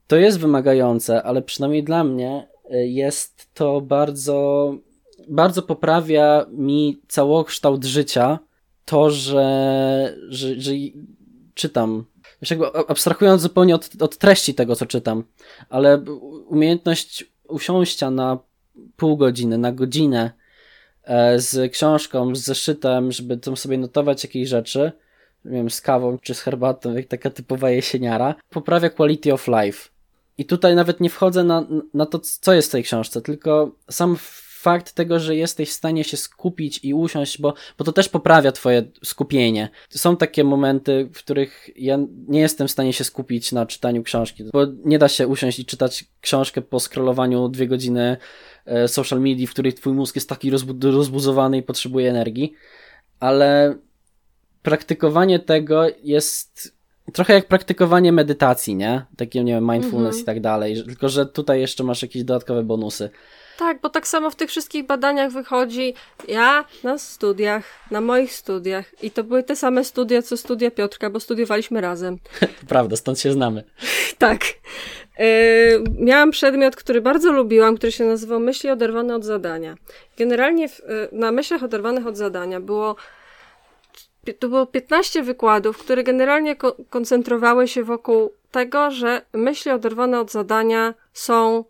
[0.07, 4.75] To jest wymagające, ale przynajmniej dla mnie e, jest to bardzo,
[5.29, 8.39] bardzo poprawia mi całokształt życia
[8.87, 10.71] to, że, że, że
[11.53, 12.05] czytam.
[12.49, 15.23] Jakby abstrahując zupełnie od, od treści tego, co czytam,
[15.69, 16.01] ale
[16.47, 18.39] umiejętność usiąścia na
[18.97, 20.31] pół godziny, na godzinę
[21.03, 24.91] e, z książką, z zeszytem, żeby tam sobie notować jakieś rzeczy,
[25.45, 29.89] nie wiem, z kawą czy z herbatą, jak taka typowa jesieniara, poprawia quality of life.
[30.37, 34.17] I tutaj nawet nie wchodzę na, na to, co jest w tej książce, tylko sam
[34.67, 38.51] fakt tego, że jesteś w stanie się skupić i usiąść, bo, bo to też poprawia
[38.51, 39.69] twoje skupienie.
[39.89, 44.43] Są takie momenty, w których ja nie jestem w stanie się skupić na czytaniu książki,
[44.53, 48.17] bo nie da się usiąść i czytać książkę po scrollowaniu dwie godziny
[48.65, 52.53] e, social media, w której twój mózg jest taki rozbu rozbuzowany i potrzebuje energii,
[53.19, 53.75] ale
[54.61, 56.77] praktykowanie tego jest
[57.13, 59.05] trochę jak praktykowanie medytacji, nie?
[59.17, 60.21] Takie, nie wiem, mindfulness mhm.
[60.21, 60.83] i tak dalej.
[60.83, 63.09] Tylko, że tutaj jeszcze masz jakieś dodatkowe bonusy.
[63.57, 65.93] Tak, bo tak samo w tych wszystkich badaniach wychodzi,
[66.27, 71.09] ja na studiach, na moich studiach i to były te same studia, co studia Piotrka,
[71.09, 72.17] bo studiowaliśmy razem.
[72.69, 73.63] Prawda, stąd się znamy.
[74.17, 74.41] tak.
[75.19, 75.25] Yy,
[75.99, 79.75] miałam przedmiot, który bardzo lubiłam, który się nazywał Myśli oderwane od zadania.
[80.17, 82.95] Generalnie w, yy, na myślach oderwanych od zadania było
[84.33, 90.31] to było 15 wykładów, które generalnie ko koncentrowały się wokół tego, że myśli oderwane od
[90.31, 91.63] zadania są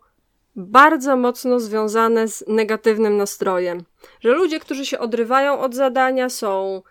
[0.58, 3.84] bardzo mocno związane z negatywnym nastrojem.
[4.20, 6.82] Że ludzie, którzy się odrywają od zadania, są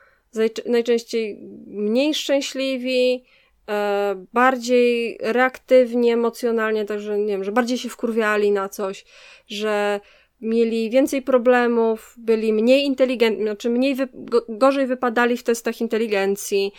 [0.65, 3.23] najczęściej mniej szczęśliwi,
[3.69, 9.05] e, bardziej reaktywni emocjonalnie, także nie wiem, że bardziej się wkurwiali na coś,
[9.47, 9.99] że
[10.41, 14.07] mieli więcej problemów, byli mniej inteligentni, znaczy mniej wy
[14.49, 16.71] gorzej wypadali w testach inteligencji,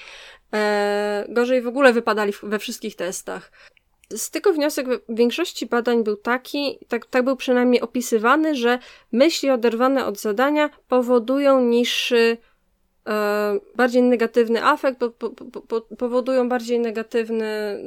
[0.54, 3.52] e, gorzej w ogóle wypadali we wszystkich testach.
[4.12, 8.78] Z tego wniosek większości badań był taki, tak, tak był przynajmniej opisywany, że
[9.12, 12.36] myśli oderwane od zadania powodują niższy,
[13.08, 15.30] e, bardziej negatywny afekt, po, po,
[15.60, 17.78] po, powodują bardziej negatywny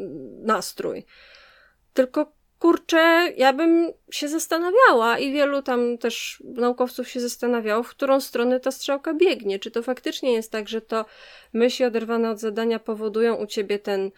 [0.43, 1.05] nastrój.
[1.93, 8.21] Tylko kurczę, ja bym się zastanawiała i wielu tam też naukowców się zastanawiało, w którą
[8.21, 9.59] stronę ta strzałka biegnie.
[9.59, 11.05] Czy to faktycznie jest tak, że to
[11.53, 14.11] myśli oderwane od zadania powodują u ciebie ten,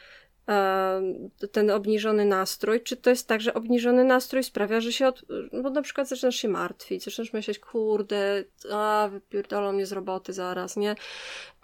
[1.52, 5.26] ten obniżony nastrój, czy to jest tak, że obniżony nastrój sprawia, że się od,
[5.64, 10.78] bo na przykład zaczynasz się martwić, zaczynasz myśleć, kurde, a wypierdolą mnie z roboty zaraz,
[10.78, 10.96] nie?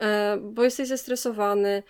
[0.02, 1.84] E, bo jesteś zestresowany,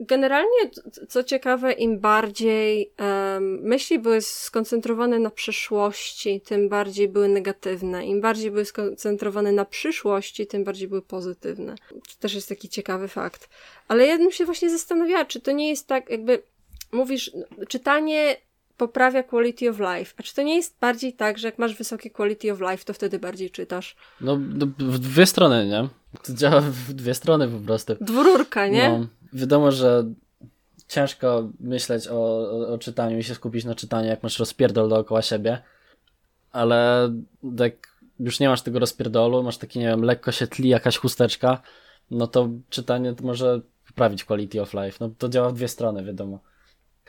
[0.00, 0.70] Generalnie,
[1.08, 8.06] co ciekawe, im bardziej um, myśli były skoncentrowane na przyszłości, tym bardziej były negatywne.
[8.06, 11.74] Im bardziej były skoncentrowane na przyszłości, tym bardziej były pozytywne.
[11.88, 13.48] To też jest taki ciekawy fakt.
[13.88, 16.42] Ale ja bym się właśnie zastanawiała, czy to nie jest tak, jakby
[16.92, 17.30] mówisz,
[17.68, 18.36] czytanie
[18.76, 20.14] poprawia quality of life.
[20.16, 22.92] A czy to nie jest bardziej tak, że jak masz wysokie quality of life, to
[22.92, 23.96] wtedy bardziej czytasz?
[24.20, 25.88] No, no w dwie strony, nie?
[26.22, 27.94] To działa w dwie strony po prostu.
[28.00, 28.88] Dwururka, nie?
[28.88, 30.04] No wiadomo, że
[30.88, 35.22] ciężko myśleć o, o, o, czytaniu i się skupić na czytaniu, jak masz rozpierdol dookoła
[35.22, 35.62] siebie,
[36.52, 37.10] ale
[37.58, 37.74] jak
[38.20, 41.62] już nie masz tego rozpierdolu, masz taki, nie wiem, lekko się tli jakaś chusteczka,
[42.10, 44.96] no to czytanie to może poprawić quality of life.
[45.00, 46.38] No to działa w dwie strony, wiadomo.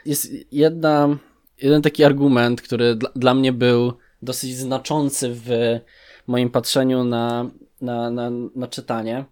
[0.05, 1.17] Jest jedna,
[1.61, 5.79] jeden taki argument, który dla, dla mnie był dosyć znaczący w
[6.27, 7.49] moim patrzeniu na,
[7.81, 9.25] na, na, na czytanie.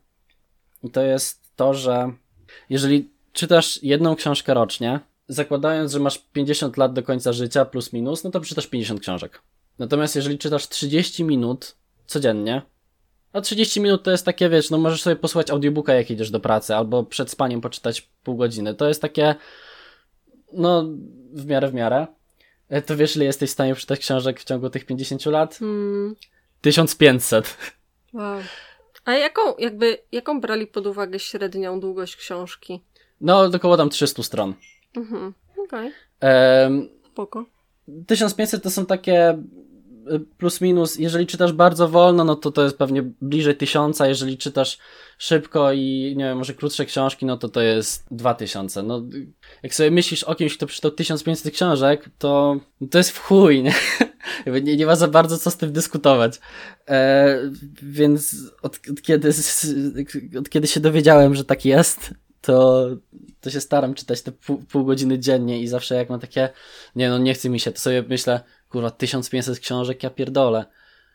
[0.83, 2.11] I to jest to, że
[2.69, 8.23] jeżeli czytasz jedną książkę rocznie, zakładając, że masz 50 lat do końca życia plus minus,
[8.23, 9.41] no to przeczytasz 50 książek.
[9.79, 11.75] Natomiast jeżeli czytasz 30 minut
[12.05, 12.61] codziennie,
[13.33, 16.39] a 30 minut to jest takie, wiesz, no możesz sobie posłuchać audiobooka jak idziesz do
[16.39, 18.75] pracy, albo przed spaniem poczytać pół godziny.
[18.75, 19.35] To jest takie,
[20.53, 20.85] no,
[21.33, 22.07] w miarę w miarę.
[22.69, 25.57] E, to wiesz, ile jesteś w stanie przeczytać książek w ciągu tych 50 lat?
[25.57, 26.15] Hmm.
[26.61, 27.57] 1500.
[28.13, 28.41] Wow.
[29.05, 32.81] A jaką, jakby, jaką brali pod uwagę średnią długość książki?
[33.21, 34.53] No, około tam 300 stron.
[34.95, 35.91] Mhm, okej.
[36.19, 36.89] Okay.
[37.11, 37.45] Spoko.
[38.07, 39.37] 1500 to są takie
[40.37, 44.77] plus minus, jeżeli czytasz bardzo wolno, no to to jest pewnie bliżej tysiąca, jeżeli czytasz
[45.17, 48.83] szybko i nie wiem, może krótsze książki, no to to jest 2000.
[48.83, 49.01] No,
[49.63, 52.59] jak sobie myślisz o kimś, kto przeczytał 1500 książek, to
[52.91, 53.73] to jest w chuj, nie?
[54.63, 56.39] Nie, nie ma za bardzo co z tym dyskutować.
[56.87, 57.39] E,
[57.81, 59.29] więc od, od, kiedy,
[60.39, 62.87] od kiedy się dowiedziałem, że tak jest, to,
[63.41, 66.49] to się staram czytać te pół, pół godziny dziennie i zawsze jak mam takie,
[66.95, 70.65] nie no nie chce mi się, to sobie myślę, kurwa, 1500 książek, ja pierdolę.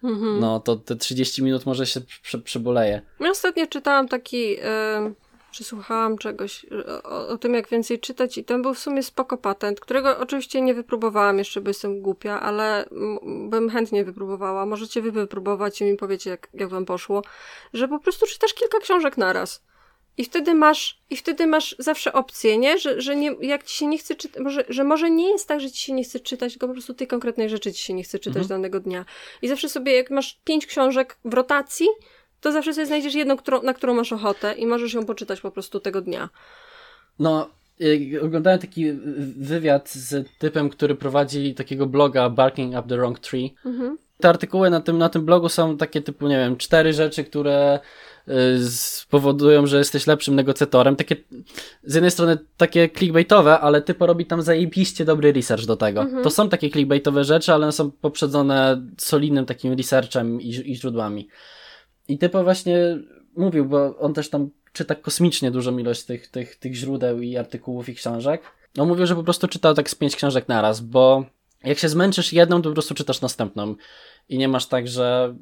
[0.03, 0.41] Mhm.
[0.41, 3.03] No, to te 30 minut może się prze, przeboleje.
[3.21, 4.59] Ja ostatnio czytałam taki, yy,
[5.53, 6.67] przysłuchałam czegoś
[7.05, 10.61] o, o, tym, jak więcej czytać i ten był w sumie spoko patent, którego oczywiście
[10.61, 12.89] nie wypróbowałam jeszcze, bo jestem głupia, ale
[13.49, 14.67] bym chętnie wypróbowała.
[14.67, 17.23] Możecie wy wypróbować i mi powiecie, jak, jak wam poszło,
[17.73, 19.63] że po prostu czytasz kilka książek naraz.
[20.19, 22.79] I wtedy masz, i wtedy masz zawsze opcję, nie?
[22.79, 25.61] Że, że nie, jak ci się nie chce czytać, może, że może nie jest tak,
[25.61, 28.03] że ci się nie chce czytać, tylko po prostu tej konkretnej rzeczy ci się nie
[28.03, 28.49] chce czytać mhm.
[28.49, 29.05] danego dnia.
[29.43, 31.89] I zawsze sobie, jak masz pięć książek w rotacji,
[32.43, 35.51] to zawsze sobie znajdziesz jedną, którą, na którą masz ochotę i możesz ją poczytać po
[35.51, 36.29] prostu tego dnia.
[37.19, 37.49] No,
[37.81, 38.93] y, oglądałem taki
[39.37, 43.55] wywiad z typem, który prowadzi takiego bloga Barking Up the Wrong Tree.
[43.67, 43.99] Mhm.
[44.21, 47.81] Te artykuły na tym, na tym blogu są takie typu, nie wiem, cztery rzeczy, które
[48.29, 50.97] y, spowodują, że jesteś lepszym negocjatorem.
[50.97, 51.17] Takie,
[51.85, 56.01] z jednej strony takie clickbaitowe, ale typo robi tam zajebiście dobry research do tego.
[56.01, 56.25] Mhm.
[56.25, 61.29] To są takie clickbaitowe rzeczy, ale są poprzedzone solidnym takim researchem i, i źródłami.
[62.09, 62.99] I typo właśnie
[63.37, 67.89] mówił, bo on też tam czyta kosmicznie dużą ilość tych, tych, tych źródeł i artykułów
[67.89, 68.43] i książek.
[68.79, 71.25] On mówił, że po prostu czyta tak z pięć książek naraz, bo
[71.65, 73.75] jak się zmęczysz jedną, to po prostu czytasz następną.
[74.29, 75.35] I nie masz tak, że.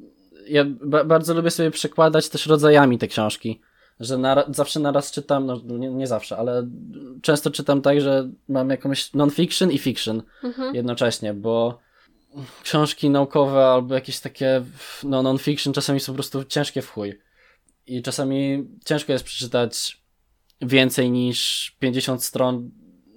[0.47, 0.65] Ja
[1.05, 3.61] bardzo lubię sobie przekładać też rodzajami te książki.
[3.99, 6.67] Że na, zawsze naraz czytam, no nie, nie, zawsze, ale
[7.21, 10.75] często czytam tak, że mam jakąś non-fiction i fiction mhm.
[10.75, 11.79] jednocześnie, bo
[12.63, 14.63] książki naukowe albo jakieś takie
[15.03, 17.19] no, non-fiction czasami są po prostu ciężkie w chuj.
[17.87, 20.01] I czasami ciężko jest przeczytać
[20.61, 22.71] więcej niż 50 stron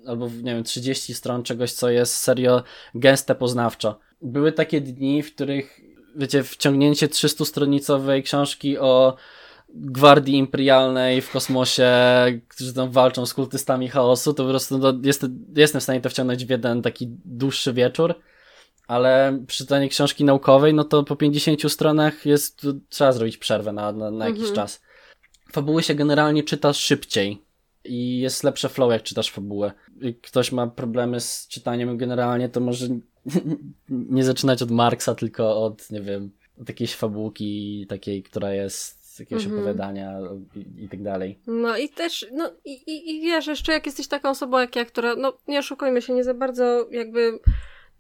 [0.07, 2.63] albo nie wiem, 30 stron czegoś, co jest serio
[2.95, 3.99] gęste poznawczo.
[4.23, 5.81] Były takie dni, w których,
[6.17, 9.17] wiecie, wciągnięcie 300-stronicowej książki o
[9.69, 11.93] gwardii imperialnej w kosmosie,
[12.49, 16.11] którzy tam walczą z kultystami chaosu, to po prostu no, jest, jestem w stanie to
[16.11, 18.15] wciągnąć w jeden taki dłuższy wieczór
[18.87, 24.11] ale przeczytanie książki naukowej, no to po 50 stronach jest, trzeba zrobić przerwę na, na,
[24.11, 24.57] na jakiś mhm.
[24.57, 24.83] czas.
[25.53, 27.43] Fabuły się generalnie czyta szybciej
[27.85, 29.73] i jest lepsze flow, jak czytasz fabułę.
[30.01, 32.87] Jak ktoś ma problemy z czytaniem generalnie, to może
[33.89, 39.19] nie zaczynać od Marksa, tylko od, nie wiem, od jakiejś fabułki takiej, która jest z
[39.19, 39.63] jakiegoś mhm.
[39.63, 40.19] opowiadania
[40.57, 41.39] i, i, tak dalej.
[41.47, 44.85] No i też, no i, i, i wiesz, jeszcze jak jesteś taką osobą jak ja,
[44.85, 47.39] która, no nie oszukujmy się, nie za bardzo jakby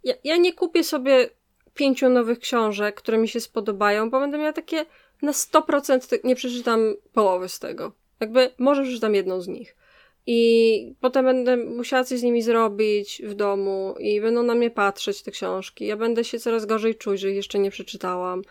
[0.04, 1.30] ja, ja nie kupię sobie
[1.74, 4.86] pięciu nowych książek, które mi się spodobają, bo będę miała takie
[5.22, 7.92] na 100% nie przeczytam połowy z tego.
[8.20, 9.76] Jakby może przeczytam jedną z nich.
[10.26, 15.22] I potem będę musiała coś z nimi zrobić w domu i będą na mnie patrzeć
[15.22, 15.86] te książki.
[15.86, 18.42] Ja będę się coraz gorzej czuć, że ich jeszcze nie przeczytałam.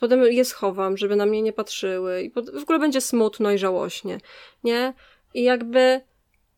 [0.00, 4.18] Potem je schowam, żeby na mnie nie patrzyły i w ogóle będzie smutno i żałośnie,
[4.64, 4.94] nie?
[5.34, 6.00] I jakby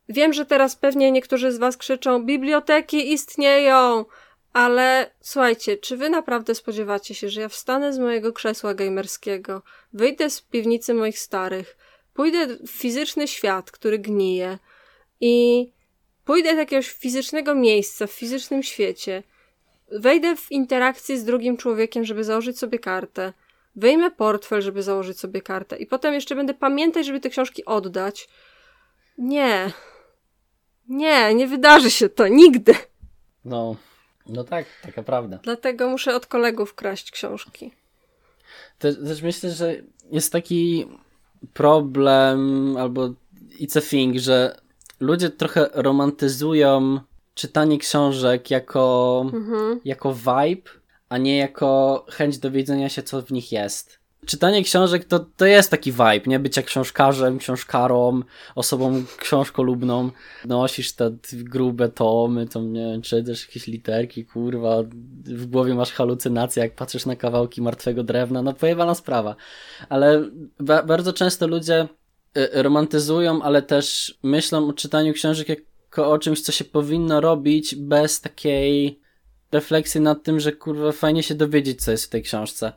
[0.08, 4.04] Wiem, że teraz pewnie niektórzy z Was krzyczą: Biblioteki istnieją!
[4.52, 10.30] Ale słuchajcie, czy Wy naprawdę spodziewacie się, że ja wstanę z mojego krzesła gamerskiego, wyjdę
[10.30, 11.76] z piwnicy moich starych,
[12.14, 14.58] pójdę w fizyczny świat, który gnije
[15.20, 15.66] i
[16.24, 19.22] pójdę do jakiegoś fizycznego miejsca w fizycznym świecie,
[19.92, 23.32] wejdę w interakcję z drugim człowiekiem, żeby założyć sobie kartę,
[23.76, 28.28] wyjmę portfel, żeby założyć sobie kartę i potem jeszcze będę pamiętać, żeby te książki oddać.
[29.18, 29.72] Nie.
[30.88, 32.74] Nie, nie wydarzy się to nigdy.
[33.44, 33.76] No,
[34.26, 35.38] no tak, taka prawda.
[35.42, 37.72] Dlatego muszę od kolegów kraść książki.
[38.78, 39.76] Też, też myślę, że
[40.10, 40.86] jest taki
[41.52, 43.08] problem, albo
[43.60, 44.60] it's a thing, że
[45.00, 47.00] ludzie trochę romantyzują
[47.34, 49.80] czytanie książek jako, mhm.
[49.84, 50.70] jako vibe,
[51.08, 55.70] a nie jako chęć dowiedzenia się, co w nich jest czytanie książek to, to jest
[55.70, 56.38] taki vibe, nie?
[56.38, 58.22] Bycia książkarzem, książkarą,
[58.54, 60.10] osobą książkolubną.
[60.44, 64.82] Nosisz te grube tomy, to nie wiem, czytasz jakieś literki, kurwa,
[65.24, 69.36] w głowie masz halucynacje, jak patrzysz na kawałki martwego drewna, no pojebana sprawa.
[69.88, 71.88] Ale ba bardzo często ludzie
[72.36, 77.74] y, romantyzują, ale też myślą o czytaniu książek jako o czymś, co się powinno robić
[77.74, 79.00] bez takiej
[79.52, 82.72] refleksji nad tym, że kurwa fajnie się dowiedzieć, co jest w tej książce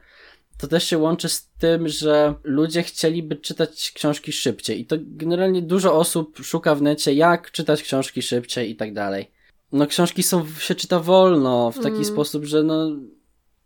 [0.62, 5.62] to też się łączy z tym, że ludzie chcieliby czytać książki szybciej i to generalnie
[5.62, 9.32] dużo osób szuka w necie, jak czytać książki szybciej i tak dalej.
[9.72, 12.06] No książki są, się czyta wolno, w taki mm.
[12.06, 12.90] sposób, że no,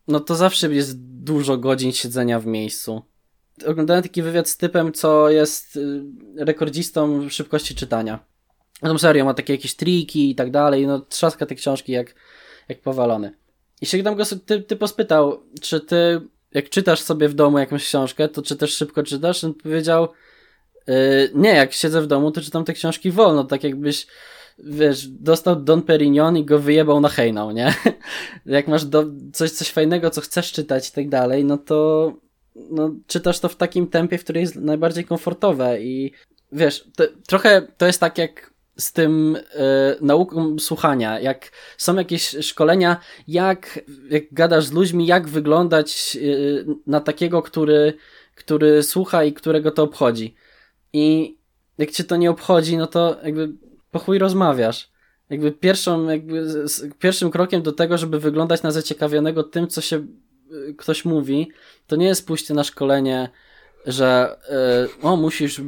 [0.08, 3.02] no to zawsze jest dużo godzin siedzenia w miejscu.
[3.66, 6.04] Oglądałem taki wywiad z typem, co jest y,
[6.38, 8.26] rekordzistą szybkości czytania.
[8.82, 12.16] No serio, ma takie jakieś triki i tak dalej, no trzaska te książki jak,
[12.70, 13.36] jak powalony.
[13.82, 16.22] I się tam go ty, ty pospytał, czy ty
[16.56, 19.44] jak czytasz sobie w domu jakąś książkę, to czy też szybko czytasz?
[19.44, 20.08] On powiedział,
[20.88, 20.96] yy,
[21.34, 24.08] nie, jak siedzę w domu, to czytam te książki wolno, tak jakbyś,
[24.60, 27.74] wiesz, dostał Don Perignon i go wyjebał na hejnał, nie?
[28.46, 32.12] jak masz do, coś, coś fajnego, co chcesz czytać i tak dalej, no to
[32.56, 36.12] no, czytasz to w takim tempie, w którym jest najbardziej komfortowe i
[36.52, 39.42] wiesz, to, trochę to jest tak jak z tym y,
[40.02, 42.98] nauką słuchania, jak są jakieś szkolenia,
[43.28, 47.94] jak, jak gadasz z ludźmi, jak wyglądać y, na takiego, który,
[48.36, 50.36] który słucha i którego to obchodzi.
[50.94, 51.38] I
[51.78, 53.50] jak cię to nie obchodzi, no to jakby
[53.92, 54.92] po chuj rozmawiasz.
[55.30, 56.46] Jakby pierwszą, jakby
[57.00, 60.06] pierwszym krokiem do tego, żeby wyglądać na zaciekawionego tym, co się
[60.78, 61.52] ktoś mówi,
[61.88, 63.30] to nie jest pójście na szkolenie
[63.88, 64.38] że
[65.02, 65.62] y, o, musisz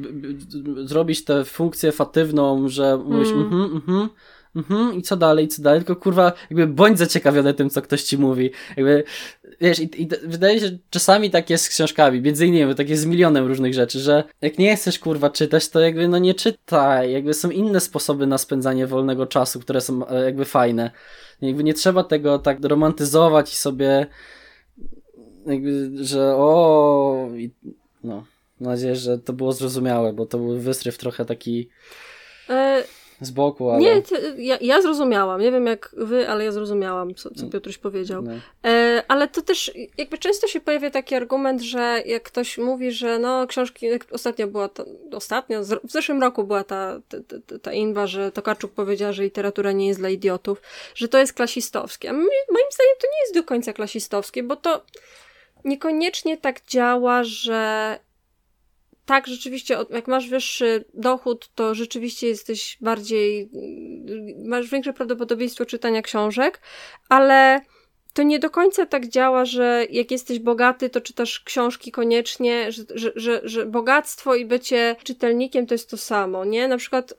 [0.85, 3.43] zrobić tę funkcję fatywną, że mówisz mm.
[3.43, 4.09] mhm, mhm,
[4.55, 8.17] mhm, i co dalej, co dalej, tylko kurwa, jakby bądź zaciekawiony tym, co ktoś ci
[8.17, 8.51] mówi.
[8.77, 9.03] Jakby,
[9.61, 13.01] wiesz, i, i wydaje się, że czasami tak jest z książkami, między innymi, tak jest
[13.01, 17.11] z milionem różnych rzeczy, że jak nie chcesz kurwa czytać, to jakby no nie czytaj,
[17.11, 20.91] jakby są inne sposoby na spędzanie wolnego czasu, które są e, jakby fajne.
[21.41, 24.07] Jakby nie trzeba tego tak romantyzować i sobie
[25.45, 27.29] jakby, że o,
[28.07, 28.25] no.
[28.59, 31.69] Mam nadzieję, że to było zrozumiałe, bo to był wystryw trochę taki
[32.49, 32.83] e,
[33.21, 33.79] z boku, ale...
[33.79, 34.01] Nie,
[34.37, 35.41] ja, ja, zrozumiałam.
[35.41, 38.21] Nie wiem jak wy, ale ja zrozumiałam, co, co Piotruś powiedział.
[38.21, 38.31] No.
[38.65, 43.19] E, ale to też jakby często się pojawia taki argument, że jak ktoś mówi, że
[43.19, 48.07] no książki, ostatnio była to, ostatnio, w zeszłym roku była ta, ta, ta, ta inwa,
[48.07, 50.61] że Tokarczuk powiedziała, że literatura nie jest dla idiotów,
[50.95, 52.09] że to jest klasistowskie.
[52.09, 52.27] A moim
[52.71, 54.81] zdaniem to nie jest do końca klasistowskie, bo to
[55.65, 57.99] niekoniecznie tak działa, że
[59.05, 63.49] tak, rzeczywiście, jak masz wyższy dochód, to rzeczywiście jesteś bardziej,
[64.45, 66.61] masz większe prawdopodobieństwo czytania książek,
[67.09, 67.61] ale
[68.17, 72.83] to nie do końca tak działa, że jak jesteś bogaty, to czytasz książki koniecznie, że,
[72.95, 76.67] że, że, że bogactwo i bycie czytelnikiem to jest to samo, nie?
[76.67, 77.15] Na przykład y,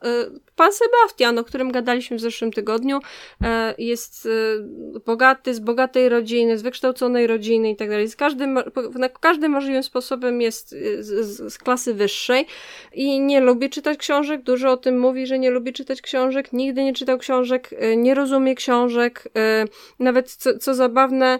[0.55, 3.45] pan Sebastian, o którym gadaliśmy w zeszłym tygodniu, y,
[3.77, 8.07] jest y, bogaty, z bogatej rodziny, z wykształconej rodziny i tak dalej.
[8.17, 8.59] Każdym,
[8.95, 10.69] na każdym możliwym sposobem jest
[10.99, 12.45] z, z klasy wyższej
[12.93, 16.83] i nie lubi czytać książek, dużo o tym mówi, że nie lubi czytać książek, nigdy
[16.83, 19.23] nie czytał książek, nie rozumie książek,
[19.99, 21.39] nawet co, co za zabawne.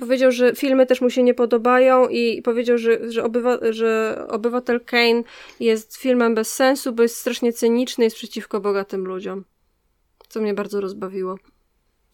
[0.00, 4.80] Powiedział, że filmy też mu się nie podobają i powiedział, że, że, obywa, że Obywatel
[4.80, 5.22] Kane
[5.60, 9.44] jest filmem bez sensu, bo jest strasznie cyniczny i jest przeciwko bogatym ludziom.
[10.28, 11.36] Co mnie bardzo rozbawiło.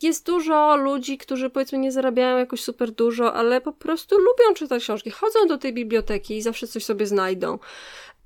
[0.03, 4.83] Jest dużo ludzi, którzy powiedzmy nie zarabiają jakoś super dużo, ale po prostu lubią czytać
[4.83, 5.11] książki.
[5.11, 7.59] Chodzą do tej biblioteki i zawsze coś sobie znajdą.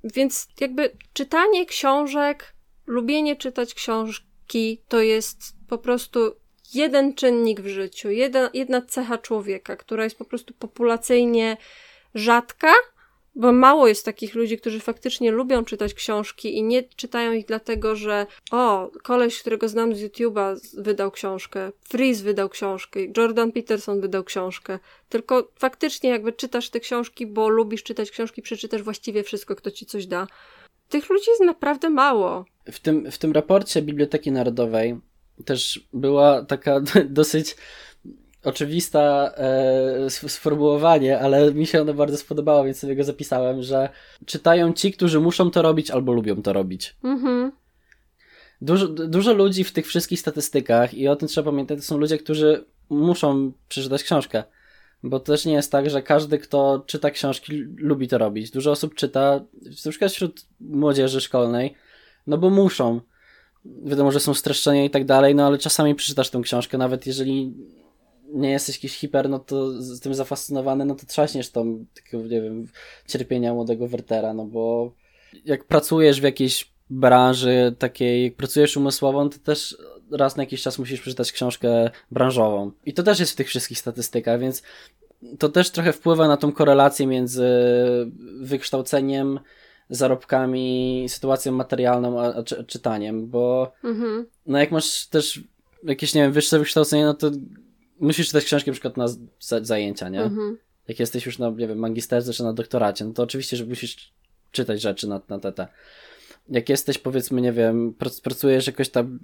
[0.03, 2.53] Więc jakby czytanie książek,
[2.87, 6.42] lubienie czytać książki to jest po prostu
[6.75, 11.57] jeden czynnik w życiu, jedna, jedna cecha człowieka, która jest po prostu populacyjnie
[12.15, 12.73] rzadka,
[13.35, 17.95] bo mało jest takich ludzi, którzy faktycznie lubią czytać książki i nie czytają ich dlatego,
[17.95, 24.23] że o, koleś, którego znam z YouTube'a wydał książkę, Freeze wydał książkę, Jordan Peterson wydał
[24.23, 29.71] książkę, tylko faktycznie jakby czytasz te książki, bo lubisz czytać książki, przeczytasz właściwie wszystko, kto
[29.71, 30.27] ci coś da.
[30.89, 32.45] Tych ludzi jest naprawdę mało.
[32.65, 34.99] W tym, w tym raporcie Biblioteki Narodowej
[35.45, 37.55] też była taka dosyć
[38.43, 43.89] oczywista e, sformułowanie, ale mi się ono bardzo spodobało, więc sobie go zapisałem, że
[44.25, 46.95] czytają ci, którzy muszą to robić albo lubią to robić.
[47.03, 47.51] Mhm.
[48.61, 52.17] Dużo, dużo ludzi w tych wszystkich statystykach, i o tym trzeba pamiętać, to są ludzie,
[52.17, 54.43] którzy muszą przeczytać książkę.
[55.03, 58.51] Bo to też nie jest tak, że każdy, kto czyta książki, lubi to robić.
[58.51, 59.45] Dużo osób czyta,
[59.85, 61.75] na przykład wśród młodzieży szkolnej,
[62.27, 63.01] no bo muszą
[63.65, 67.53] wiadomo, że są streszczenia i tak dalej, no ale czasami przeczytasz tę książkę, nawet jeżeli
[68.33, 72.67] nie jesteś jakiś hiper, no to z tym zafascynowany, no to trzaśniesz tą, nie wiem,
[73.07, 74.93] cierpienia młodego Wertera, no bo
[75.45, 79.77] jak pracujesz w jakiejś branży takiej, jak pracujesz umysłową, to też
[80.11, 82.71] raz na jakiś czas musisz przeczytać książkę branżową.
[82.85, 84.63] I to też jest w tych wszystkich statystykach, więc
[85.39, 87.47] to też trochę wpływa na tą korelację między
[88.39, 89.39] wykształceniem
[89.95, 94.25] zarobkami, sytuacją materialną, a, a czy, czytaniem, bo mhm.
[94.45, 95.43] no jak masz też
[95.83, 97.31] jakieś, nie wiem, wyższe wykształcenie, no to
[97.99, 99.05] musisz czytać książki na przykład na
[99.39, 100.21] zajęcia, nie?
[100.21, 100.57] Mhm.
[100.87, 104.13] Jak jesteś już na, nie wiem, magisterce czy na doktoracie, no to oczywiście, że musisz
[104.51, 105.67] czytać rzeczy na, na TT.
[106.49, 109.19] Jak jesteś, powiedzmy, nie wiem, pracujesz jakoś tam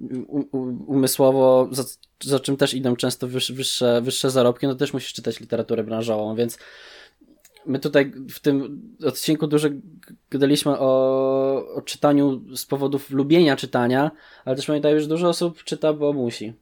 [0.87, 1.83] umysłowo, za,
[2.23, 6.57] za czym też idą często wyższe, wyższe zarobki, no też musisz czytać literaturę branżową, więc
[7.69, 9.69] my tutaj w tym odcinku dużo
[10.31, 14.11] gadaliśmy o, o czytaniu z powodów lubienia czytania,
[14.45, 16.53] ale też pamiętaj, że dużo osób czyta, bo musi.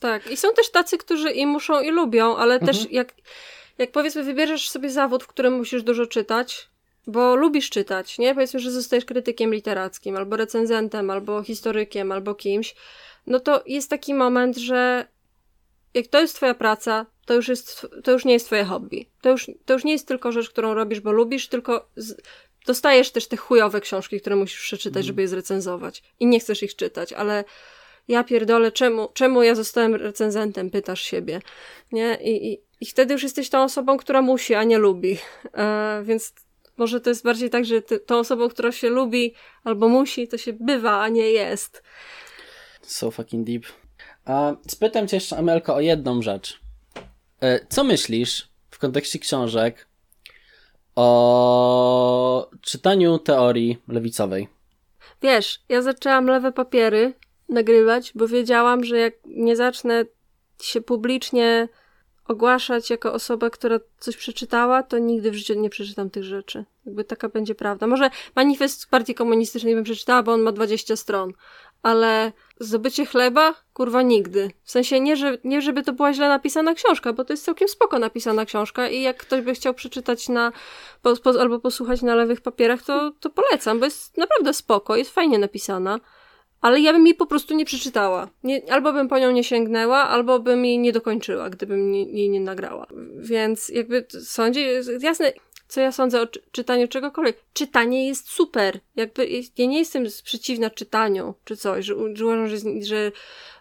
[0.00, 2.72] Tak, i są też tacy, którzy i muszą, i lubią, ale mhm.
[2.72, 3.14] też jak,
[3.78, 6.68] jak powiedzmy wybierzesz sobie zawód, w którym musisz dużo czytać,
[7.06, 8.34] bo lubisz czytać, nie?
[8.34, 12.74] Powiedzmy, że zostajesz krytykiem literackim, albo recenzentem, albo historykiem, albo kimś,
[13.26, 15.06] no to jest taki moment, że
[15.94, 19.06] jak to jest twoja praca, to już, jest, to już nie jest twoje hobby.
[19.20, 22.22] To już, to już nie jest tylko rzecz, którą robisz, bo lubisz, tylko z,
[22.66, 25.06] dostajesz też te chujowe książki, które musisz przeczytać, mm.
[25.06, 26.02] żeby je zrecenzować.
[26.20, 27.44] I nie chcesz ich czytać, ale
[28.08, 31.40] ja pierdolę, czemu, czemu ja zostałem recenzentem, pytasz siebie.
[31.92, 32.18] Nie?
[32.22, 35.18] I, i, i wtedy już jesteś tą osobą, która musi, a nie lubi.
[35.54, 36.34] E, więc
[36.76, 40.38] może to jest bardziej tak, że ty, tą osobą, która się lubi albo musi, to
[40.38, 41.82] się bywa, a nie jest.
[42.82, 43.64] So fucking deep.
[44.24, 46.67] A spytam cię jeszcze, Amelko, o jedną rzecz.
[47.40, 49.88] E, co myślisz w kontekście książek
[50.94, 54.48] o czytaniu teorii lewicowej.
[55.22, 57.14] Wiesz, ja zaczęłam lewe papiery
[57.48, 60.04] nagrywać, bo wiedziałam, że jak nie zacznę
[60.62, 61.68] się publicznie
[62.28, 66.64] ogłaszać jako osoba, która coś przeczytała, to nigdy w życiu nie przeczytam tych rzeczy.
[66.86, 67.86] Jakby taka będzie prawda.
[67.86, 71.32] Może manifest partii komunistycznej bym przeczytała, bo on ma 20 stron,
[71.82, 73.54] ale zdobycie chleba?
[73.72, 74.50] Kurwa nigdy.
[74.64, 77.68] W sensie nie, że, nie żeby to była źle napisana książka, bo to jest całkiem
[77.68, 80.52] spoko napisana książka i jak ktoś by chciał przeczytać na,
[81.02, 85.10] po, po, albo posłuchać na lewych papierach, to, to polecam, bo jest naprawdę spoko, jest
[85.10, 86.00] fajnie napisana.
[86.60, 88.28] Ale ja bym jej po prostu nie przeczytała.
[88.44, 92.30] Nie, albo bym po nią nie sięgnęła, albo bym jej nie dokończyła, gdybym nie, jej
[92.30, 92.86] nie nagrała.
[93.16, 94.66] Więc jakby sądzi,
[95.00, 95.32] jasne,
[95.68, 97.44] co ja sądzę o czy czytaniu czegokolwiek.
[97.52, 98.80] Czytanie jest super.
[98.96, 103.12] Jakby ja nie jestem przeciwna czytaniu, czy coś, że, że uważam, że, że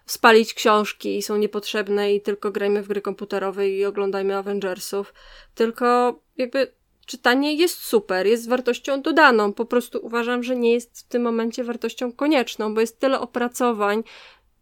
[0.05, 5.14] spalić książki są niepotrzebne i tylko grajmy w gry komputerowe i oglądajmy Avengersów.
[5.55, 6.72] Tylko jakby
[7.05, 9.53] czytanie jest super, jest wartością dodaną.
[9.53, 14.03] Po prostu uważam, że nie jest w tym momencie wartością konieczną, bo jest tyle opracowań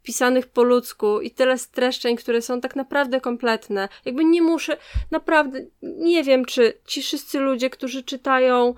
[0.05, 3.89] pisanych po ludzku i tyle streszczeń, które są tak naprawdę kompletne.
[4.05, 4.77] Jakby nie muszę,
[5.11, 8.73] naprawdę nie wiem, czy ci wszyscy ludzie, którzy czytają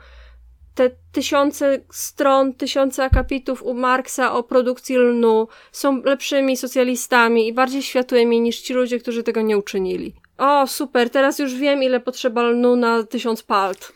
[0.76, 7.84] te tysiące stron, tysiące akapitów u Marksa o produkcji lnu są lepszymi socjalistami i bardziej
[7.84, 10.14] światłymi niż ci ludzie, którzy tego nie uczynili.
[10.38, 13.94] O, super, teraz już wiem, ile potrzeba lnu na tysiąc palt.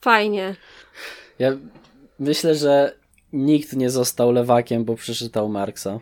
[0.00, 0.56] Fajnie.
[1.38, 1.56] Ja
[2.18, 2.94] myślę, że
[3.32, 6.00] nikt nie został lewakiem, bo przeczytał Marksa.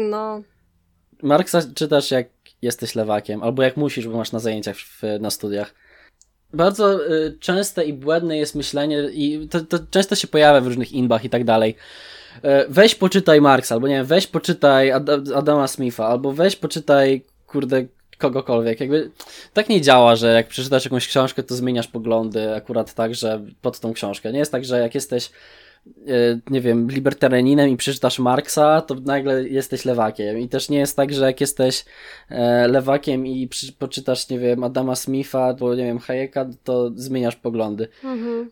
[0.00, 0.42] No.
[1.22, 2.28] Marksa czytasz jak
[2.62, 5.74] jesteś lewakiem, albo jak musisz, bo masz na zajęciach w, na studiach.
[6.52, 10.92] Bardzo y, częste i błędne jest myślenie, i to, to często się pojawia w różnych
[10.92, 11.74] inbach i tak dalej.
[12.36, 17.22] Y, weź poczytaj Marksa, albo nie wiem, weź poczytaj Ad Adama Smitha, albo weź poczytaj,
[17.46, 17.86] kurde,
[18.18, 18.80] kogokolwiek.
[18.80, 19.10] Jakby
[19.52, 23.80] tak nie działa, że jak przeczytasz jakąś książkę, to zmieniasz poglądy akurat tak, że pod
[23.80, 24.32] tą książkę.
[24.32, 25.30] Nie jest tak, że jak jesteś e,
[26.50, 30.38] nie wiem, libertarianinem i przeczytasz Marksa, to nagle jesteś lewakiem.
[30.38, 31.84] I też nie jest tak, że jak jesteś
[32.28, 37.88] e, lewakiem i poczytasz, nie wiem, Adama Smitha albo, nie wiem, Hayeka, to zmieniasz poglądy.
[38.04, 38.50] Mhm.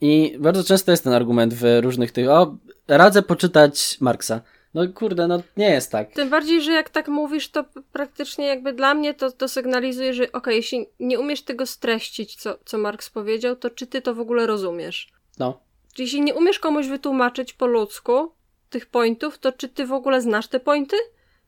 [0.00, 2.56] I bardzo często jest ten argument w różnych tych, o,
[2.88, 4.40] radzę poczytać Marksa.
[4.74, 6.12] No kurde, no nie jest tak.
[6.12, 10.22] Tym bardziej, że jak tak mówisz, to praktycznie jakby dla mnie to, to sygnalizuje, że
[10.22, 14.14] okej, okay, jeśli nie umiesz tego streścić, co, co Marx powiedział, to czy ty to
[14.14, 15.12] w ogóle rozumiesz?
[15.38, 15.67] No.
[15.98, 18.32] Jeśli nie umiesz komuś wytłumaczyć po ludzku
[18.70, 20.96] tych pointów, to czy ty w ogóle znasz te pointy?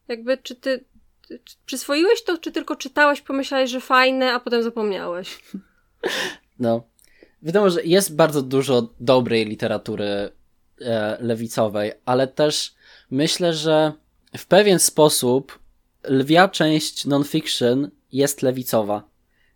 [0.08, 0.84] Jakby, czy ty
[1.44, 5.38] czy przyswoiłeś to, czy tylko czytałeś, pomyślałeś, że fajne, a potem zapomniałeś?
[6.58, 6.82] No.
[7.42, 10.04] Wiadomo, że jest bardzo dużo dobrej literatury
[10.80, 12.74] e, lewicowej, ale też
[13.10, 13.92] myślę, że
[14.36, 15.58] w pewien sposób
[16.04, 19.02] lwia część non-fiction jest lewicowa.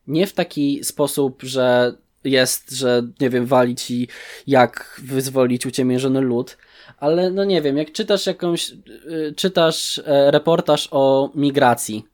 [0.07, 4.09] Nie w taki sposób, że jest, że nie wiem, wali ci
[4.47, 6.57] jak wyzwolić uciemiężony lud,
[6.99, 12.05] ale no nie wiem, jak czytasz jakąś, yy, czytasz e, reportaż o migracji,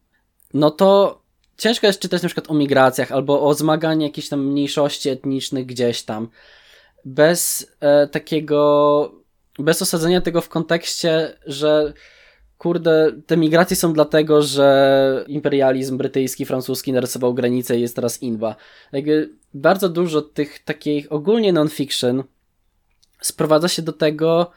[0.54, 1.20] no to
[1.58, 6.02] ciężko jest czytać na przykład o migracjach albo o zmaganiu jakichś tam mniejszości etnicznych gdzieś
[6.02, 6.28] tam.
[7.04, 9.20] Bez e, takiego
[9.58, 11.92] bez osadzenia tego w kontekście, że
[12.60, 18.56] kurde, te migracje są dlatego, że imperializm brytyjski, francuski narysował granicę i jest teraz inba.
[18.92, 22.24] Jakby bardzo dużo tych takich ogólnie non-fiction
[23.20, 24.50] sprowadza się do tego,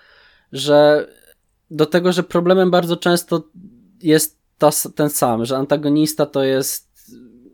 [0.51, 1.07] że
[1.71, 3.43] do tego, że problemem bardzo często
[4.01, 6.93] jest ta, ten sam, że antagonista to jest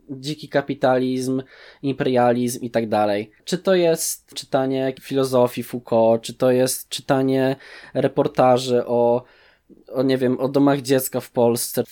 [0.10, 1.44] dziki kapitalizm,
[1.82, 3.32] imperializm i tak dalej.
[3.44, 7.56] Czy to jest czytanie filozofii Foucault, czy to jest czytanie
[7.94, 9.24] reportaży o
[9.92, 11.84] o nie wiem, o domach dziecka w Polsce.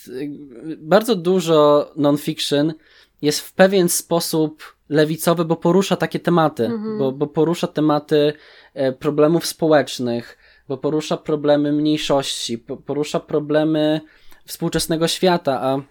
[0.77, 2.73] Bardzo dużo non-fiction
[3.21, 6.97] jest w pewien sposób lewicowy, bo porusza takie tematy, mhm.
[6.97, 8.33] bo, bo porusza tematy
[8.73, 14.01] e, problemów społecznych, bo porusza problemy mniejszości, porusza problemy
[14.45, 15.81] współczesnego świata, a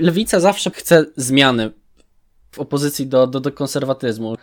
[0.00, 1.70] lewica zawsze chce zmiany
[2.50, 4.36] w opozycji do, do, do konserwatyzmu.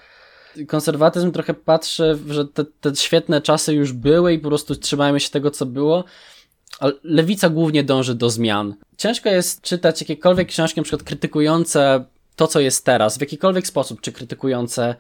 [0.68, 5.30] Konserwatyzm trochę patrzy, że te, te świetne czasy już były i po prostu trzymajmy się
[5.30, 6.04] tego, co było.
[7.04, 8.76] Lewica głównie dąży do zmian.
[8.98, 12.06] Ciężko jest czytać jakiekolwiek książki, na przykład krytykujące
[12.36, 14.96] to, co jest teraz, w jakikolwiek sposób, czy krytykujące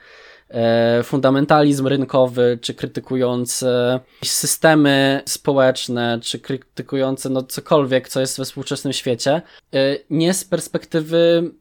[0.50, 8.94] E, fundamentalizm rynkowy, czy krytykujące systemy społeczne, czy krytykujące no cokolwiek, co jest we współczesnym
[8.94, 9.42] świecie,
[9.74, 11.52] e, nie z perspektywy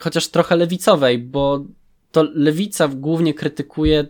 [0.00, 1.64] chociaż trochę lewicowej, bo
[2.12, 4.06] to lewica głównie krytykuje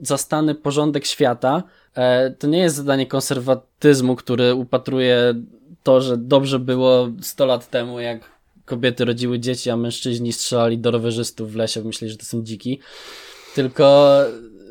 [0.00, 1.62] zastany porządek świata.
[1.98, 5.34] E, to nie jest zadanie konserwatyzmu, który upatruje
[5.82, 8.20] to, że dobrze było 100 lat temu, jak
[8.64, 12.80] kobiety rodziły dzieci, a mężczyźni strzelali do rowerzystów w lesie, myśleli, że to są dziki.
[13.54, 14.16] Tylko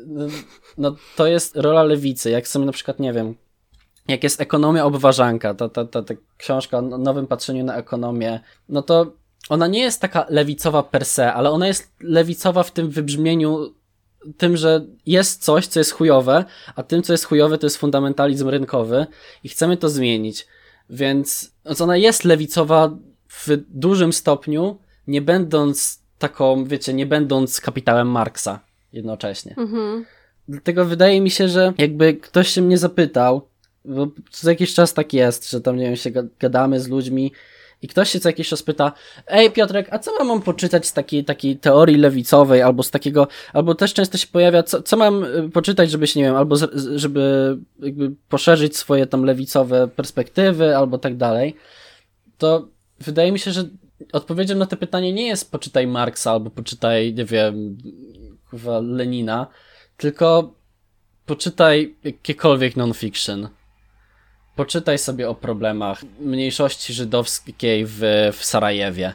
[0.06, 0.26] no,
[0.78, 2.30] no, to jest rola lewicy.
[2.30, 3.34] Jak sobie na przykład, nie wiem,
[4.08, 8.82] jak jest ekonomia obważanka, ta, ta, ta, ta książka o nowym patrzeniu na ekonomię, no
[8.82, 9.12] to
[9.48, 13.74] ona nie jest taka lewicowa per se, ale ona jest lewicowa w tym wybrzmieniu
[14.36, 16.44] tym, że jest coś, co jest chujowe,
[16.76, 19.06] a tym, co jest chujowe, to jest fundamentalizm rynkowy
[19.44, 20.46] i chcemy to zmienić.
[20.90, 22.96] Więc ona jest lewicowa
[23.28, 28.60] w dużym stopniu, nie będąc taką, wiecie, nie będąc kapitałem Marksa
[28.92, 29.54] jednocześnie.
[29.56, 30.04] Mhm.
[30.48, 33.48] Dlatego wydaje mi się, że jakby ktoś się mnie zapytał,
[33.84, 36.10] bo co jakiś czas tak jest, że tam, nie wiem, się
[36.40, 37.32] gadamy z ludźmi
[37.82, 38.92] i ktoś się co jakiś czas pyta,
[39.26, 43.74] ej Piotrek, a co mam poczytać z takiej, takiej teorii lewicowej, albo z takiego, albo
[43.74, 46.96] też często się pojawia, co, co mam y, poczytać, żeby się, nie wiem, albo z,
[46.96, 51.56] żeby jakby poszerzyć swoje tam lewicowe perspektywy, albo tak dalej,
[52.38, 52.68] to
[53.00, 53.64] wydaje mi się, że
[54.12, 57.78] odpowiedzią na to pytanie nie jest poczytaj Marksa, albo poczytaj, nie wiem,
[58.82, 59.46] Lenina,
[59.96, 60.54] tylko
[61.26, 63.48] poczytaj jakiekolwiek non-fiction
[64.58, 68.00] poczytaj sobie o problemach mniejszości żydowskiej w,
[68.32, 69.12] w Sarajewie.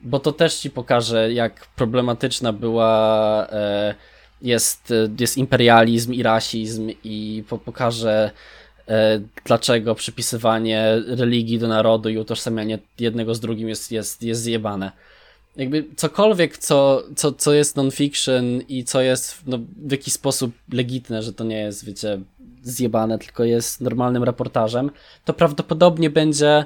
[0.00, 3.94] Bo to też ci pokaże, jak problematyczna była e,
[4.42, 8.30] jest, jest imperializm i rasizm i po, pokaże
[8.88, 14.92] e, dlaczego przypisywanie religii do narodu i utożsamianie jednego z drugim jest, jest, jest zjebane
[15.58, 21.22] jakby cokolwiek, co, co, co jest non-fiction i co jest no, w jakiś sposób legitne,
[21.22, 22.20] że to nie jest, wiecie,
[22.70, 24.90] zjebane, tylko jest normalnym reportażem,
[25.24, 26.64] to prawdopodobnie będzie,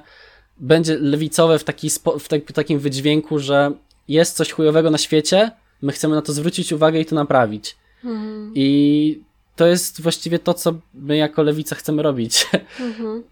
[0.58, 3.72] będzie lewicowe w, taki spo, w, tak, w takim wydźwięku, że
[4.08, 5.50] jest coś chujowego na świecie,
[5.82, 7.76] my chcemy na to zwrócić uwagę i to naprawić.
[8.04, 8.52] Mhm.
[8.54, 9.20] I
[9.56, 12.46] to jest właściwie to, co my jako lewica chcemy robić.
[12.80, 13.22] Mhm.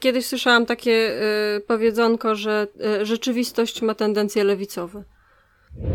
[0.00, 1.22] Kiedyś słyszałam takie
[1.56, 2.66] y, powiedzonko, że
[3.02, 5.02] y, rzeczywistość ma tendencje lewicowe.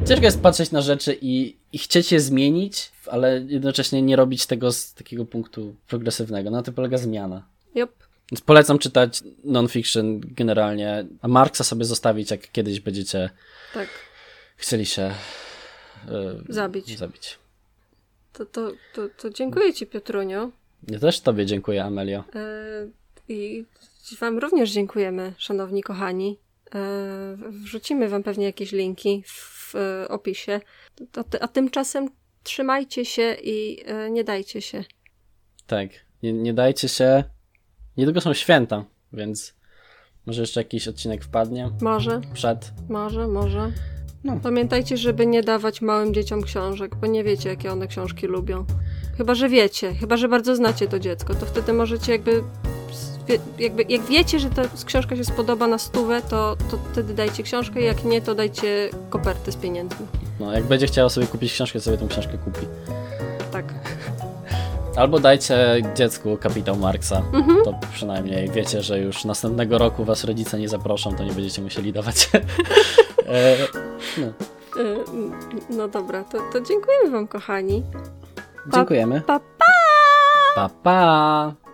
[0.08, 4.72] Ciężko jest patrzeć na rzeczy i, i chcieć je zmienić, ale jednocześnie nie robić tego
[4.72, 6.50] z takiego punktu progresywnego.
[6.50, 7.46] Na tym polega zmiana.
[7.76, 7.92] Yep.
[8.32, 13.30] Więc polecam czytać non-fiction generalnie, a Marksa sobie zostawić, jak kiedyś będziecie
[13.74, 13.88] tak.
[14.58, 15.12] chcieli się
[16.50, 16.98] y, zabić.
[16.98, 17.38] zabić.
[18.34, 20.52] To, to, to, to dziękuję Ci, Piotruniu.
[20.88, 22.24] Ja też Tobie dziękuję, Amelio.
[22.36, 22.92] Y,
[23.30, 23.66] I
[24.20, 26.38] Wam również dziękujemy, szanowni kochani.
[26.76, 29.57] E, wrzucimy Wam pewnie jakieś linki w
[30.10, 30.62] opisie.
[31.42, 32.10] A tymczasem
[32.44, 34.84] trzymajcie się i e, nie dajcie się.
[35.68, 35.90] Tak,
[36.24, 37.24] nie, nie dajcie się.
[37.98, 39.54] Niedługo są święta, więc
[40.26, 41.72] może jeszcze jakiś odcinek wpadnie.
[41.82, 42.22] Może.
[42.34, 42.72] Przed.
[42.90, 43.72] Może, może.
[44.24, 44.40] No.
[44.44, 48.66] Pamiętajcie, żeby nie dawać małym dzieciom książek, bo nie wiecie, jakie one książki lubią.
[49.18, 52.44] Chyba, że wiecie, chyba, że bardzo znacie to dziecko, to wtedy możecie jakby
[53.60, 57.82] jakby, jak wiecie, że ta książka się spodoba na stówę, to, to wtedy dajcie książkę,
[57.82, 60.08] jak nie, to dajcie kopertę z pieniędzmi.
[60.40, 62.68] No, jak będzie chciała sobie kupić książkę, sobie tą książkę kupi.
[63.52, 63.66] Tak.
[64.98, 67.22] Albo dajcie dziecku kapitał Marksa.
[67.34, 67.64] Mhm.
[67.66, 71.94] To przynajmniej wiecie, że już następnego roku was rodzice nie zaproszą, to nie będziecie musieli
[71.94, 72.30] dawać.
[73.28, 73.58] e,
[74.18, 74.28] no.
[74.28, 74.34] E,
[75.70, 77.84] no dobra, to, to dziękujemy wam, kochani.
[78.72, 79.22] Pa, Dziękujemy.
[79.22, 79.66] Pa, pa!
[80.56, 81.67] Pa, pa!